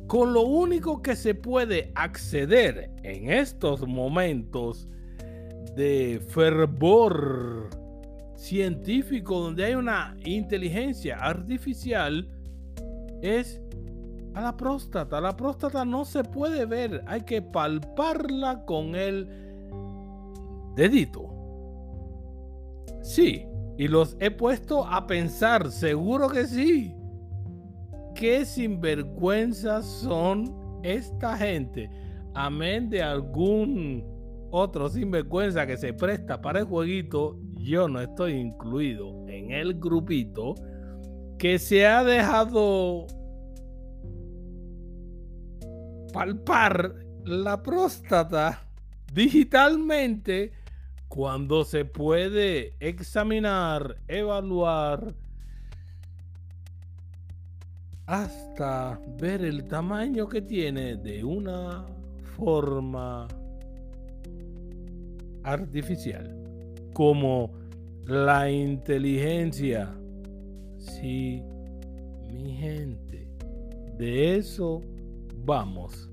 con 0.07 0.33
lo 0.33 0.43
único 0.43 1.03
que 1.03 1.17
se 1.17 1.35
puede 1.35 1.91
acceder 1.95 2.93
en 3.03 3.31
estos 3.31 3.87
momentos 3.87 4.89
de 5.75 6.25
fervor 6.29 7.71
científico 8.37 9.41
donde 9.41 9.65
hay 9.65 9.75
una 9.75 10.17
inteligencia 10.25 11.17
artificial 11.17 12.29
es 13.23 13.61
a 14.37 14.43
la 14.43 14.57
próstata. 14.57 15.19
La 15.19 15.35
próstata 15.35 15.85
no 15.85 16.05
se 16.05 16.23
puede 16.23 16.67
ver, 16.67 17.03
hay 17.07 17.23
que 17.23 17.41
palparla 17.41 18.67
con 18.67 18.95
el 18.95 19.27
dedito. 20.75 21.33
Sí, 23.01 23.47
y 23.79 23.89
los 23.89 24.15
he 24.21 24.31
puesto 24.31 24.85
a 24.87 25.07
pensar, 25.07 25.71
seguro 25.71 26.29
que 26.29 26.47
sí. 26.47 26.95
Qué 28.15 28.45
sinvergüenzas 28.45 29.87
son 29.87 30.81
esta 30.83 31.39
gente. 31.39 31.89
Amén 32.35 32.91
de 32.91 33.03
algún 33.03 34.05
otro 34.51 34.91
sinvergüenza 34.91 35.67
que 35.67 35.79
se 35.79 35.95
presta 35.95 36.43
para 36.43 36.59
el 36.61 36.67
jueguito, 36.67 37.39
yo 37.55 37.89
no 37.89 38.03
estoy 38.03 38.35
incluido 38.35 39.27
en 39.29 39.51
el 39.51 39.81
grupito 39.81 40.55
que 41.39 41.59
se 41.59 41.87
ha 41.87 42.05
dejado 42.05 43.07
palpar 46.17 46.95
la 47.25 47.63
próstata 47.63 48.67
digitalmente 49.13 50.51
cuando 51.09 51.63
se 51.63 51.85
puede 51.85 52.73
examinar, 52.81 53.99
evaluar, 54.09 55.15
hasta 58.07 58.99
ver 59.21 59.45
el 59.45 59.69
tamaño 59.69 60.27
que 60.27 60.41
tiene 60.41 60.97
de 60.97 61.23
una 61.23 61.85
forma 62.35 63.29
artificial, 65.43 66.35
como 66.95 67.53
la 68.07 68.51
inteligencia. 68.51 69.95
Sí, 70.79 71.43
mi 72.33 72.57
gente, 72.57 73.29
de 73.99 74.37
eso 74.37 74.81
vamos. 75.45 76.11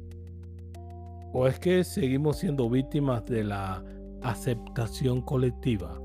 ¿O 1.33 1.47
es 1.47 1.59
que 1.59 1.83
seguimos 1.83 2.37
siendo 2.37 2.69
víctimas 2.69 3.25
de 3.25 3.43
la 3.43 3.83
aceptación 4.21 5.21
colectiva? 5.21 5.99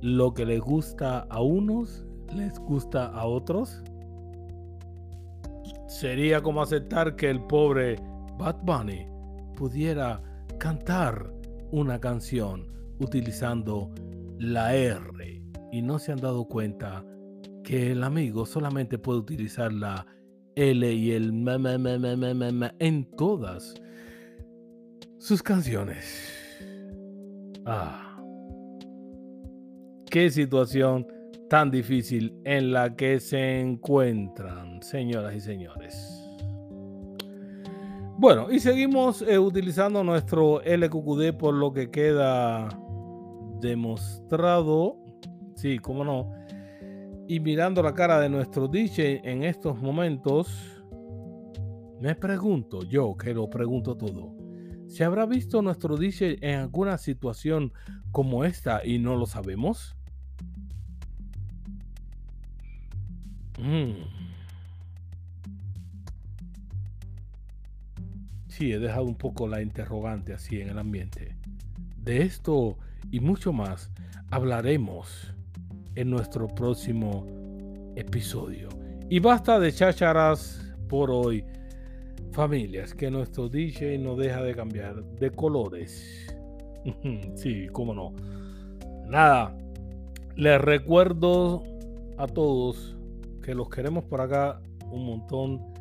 Lo 0.00 0.34
que 0.34 0.44
les 0.44 0.60
gusta 0.60 1.20
a 1.30 1.40
unos, 1.40 2.04
les 2.34 2.58
gusta 2.58 3.06
a 3.06 3.26
otros. 3.26 3.82
Sería 5.86 6.42
como 6.42 6.62
aceptar 6.62 7.14
que 7.16 7.30
el 7.30 7.40
pobre 7.42 7.96
Bad 8.38 8.56
Bunny 8.64 9.06
pudiera 9.56 10.20
cantar 10.58 11.32
una 11.70 12.00
canción 12.00 12.66
utilizando 12.98 13.90
la 14.38 14.74
R 14.74 15.42
y 15.72 15.82
no 15.82 15.98
se 15.98 16.12
han 16.12 16.20
dado 16.20 16.46
cuenta 16.46 17.04
que 17.62 17.92
el 17.92 18.04
amigo 18.04 18.46
solamente 18.46 18.98
puede 18.98 19.20
utilizar 19.20 19.72
la 19.72 20.06
L 20.56 20.92
y 20.92 21.12
el 21.12 21.30
m 21.30 22.72
en 22.78 23.04
todas 23.16 23.74
sus 25.18 25.42
canciones. 25.42 26.30
Ah. 27.66 28.20
Qué 30.10 30.30
situación 30.30 31.06
tan 31.48 31.70
difícil 31.70 32.38
en 32.44 32.72
la 32.72 32.94
que 32.94 33.20
se 33.20 33.60
encuentran, 33.60 34.82
señoras 34.82 35.34
y 35.34 35.40
señores. 35.40 36.24
Bueno, 38.16 38.50
y 38.50 38.60
seguimos 38.60 39.22
eh, 39.22 39.38
utilizando 39.38 40.04
nuestro 40.04 40.60
LQQD 40.64 41.36
por 41.36 41.54
lo 41.54 41.72
que 41.72 41.90
queda 41.90 42.68
demostrado. 43.60 44.96
Sí, 45.56 45.78
cómo 45.78 46.04
no. 46.04 46.32
Y 47.26 47.40
mirando 47.40 47.82
la 47.82 47.94
cara 47.94 48.20
de 48.20 48.28
nuestro 48.28 48.68
DJ 48.68 49.22
en 49.24 49.44
estos 49.44 49.80
momentos, 49.80 50.82
me 51.98 52.14
pregunto, 52.14 52.82
yo 52.82 53.16
que 53.16 53.32
lo 53.32 53.48
pregunto 53.48 53.96
todo, 53.96 54.36
¿se 54.88 55.04
habrá 55.04 55.24
visto 55.24 55.62
nuestro 55.62 55.96
DJ 55.96 56.36
en 56.42 56.60
alguna 56.60 56.98
situación 56.98 57.72
como 58.12 58.44
esta 58.44 58.84
y 58.84 58.98
no 58.98 59.16
lo 59.16 59.24
sabemos? 59.24 59.96
Mm. 63.58 64.04
Sí, 68.48 68.70
he 68.70 68.78
dejado 68.78 69.04
un 69.04 69.16
poco 69.16 69.48
la 69.48 69.62
interrogante 69.62 70.34
así 70.34 70.60
en 70.60 70.68
el 70.68 70.78
ambiente. 70.78 71.36
De 71.96 72.22
esto 72.22 72.76
y 73.10 73.20
mucho 73.20 73.54
más 73.54 73.90
hablaremos 74.30 75.34
en 75.94 76.10
nuestro 76.10 76.48
próximo 76.48 77.26
episodio. 77.96 78.68
Y 79.08 79.18
basta 79.20 79.58
de 79.60 79.72
chácharas 79.72 80.74
por 80.88 81.10
hoy, 81.10 81.44
familias, 82.32 82.94
que 82.94 83.10
nuestro 83.10 83.48
DJ 83.48 83.98
no 83.98 84.16
deja 84.16 84.42
de 84.42 84.54
cambiar 84.54 85.04
de 85.04 85.30
colores. 85.30 86.34
sí, 87.34 87.66
cómo 87.72 87.94
no. 87.94 88.14
Nada, 89.06 89.56
les 90.36 90.60
recuerdo 90.60 91.62
a 92.16 92.26
todos 92.26 92.96
que 93.42 93.54
los 93.54 93.68
queremos 93.68 94.04
por 94.04 94.20
acá 94.20 94.60
un 94.90 95.06
montón 95.06 95.74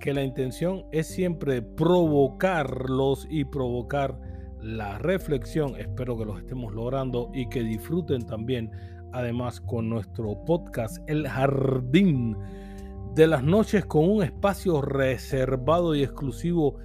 que 0.00 0.14
la 0.14 0.22
intención 0.22 0.86
es 0.92 1.06
siempre 1.06 1.60
provocarlos 1.60 3.26
y 3.30 3.44
provocar 3.44 4.18
la 4.62 4.98
reflexión. 4.98 5.76
Espero 5.76 6.16
que 6.16 6.24
los 6.24 6.38
estemos 6.38 6.74
logrando 6.74 7.30
y 7.34 7.48
que 7.48 7.62
disfruten 7.62 8.26
también, 8.26 8.70
además, 9.12 9.60
con 9.60 9.88
nuestro 9.88 10.44
podcast 10.44 10.98
El 11.06 11.28
Jardín 11.28 12.36
de 13.14 13.26
las 13.26 13.42
Noches, 13.42 13.84
con 13.86 14.08
un 14.08 14.22
espacio 14.22 14.80
reservado 14.82 15.94
y 15.94 16.02
exclusivo 16.02 16.76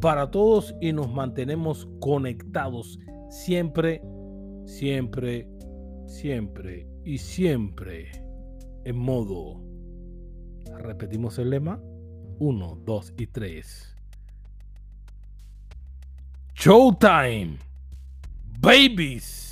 para 0.00 0.30
todos 0.30 0.74
y 0.80 0.92
nos 0.92 1.10
mantenemos 1.10 1.88
conectados 2.00 2.98
siempre, 3.30 4.02
siempre, 4.64 5.48
siempre 6.06 6.88
y 7.04 7.18
siempre 7.18 8.10
en 8.84 8.96
modo. 8.96 9.62
Repetimos 10.78 11.38
el 11.38 11.50
lema 11.50 11.80
1, 12.38 12.82
2 12.84 13.14
y 13.18 13.26
3. 13.26 13.96
Showtime. 16.54 17.58
Babies. 18.60 19.51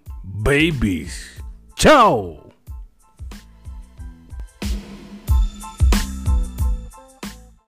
babies. 0.23 1.41
Tchau! 1.75 2.50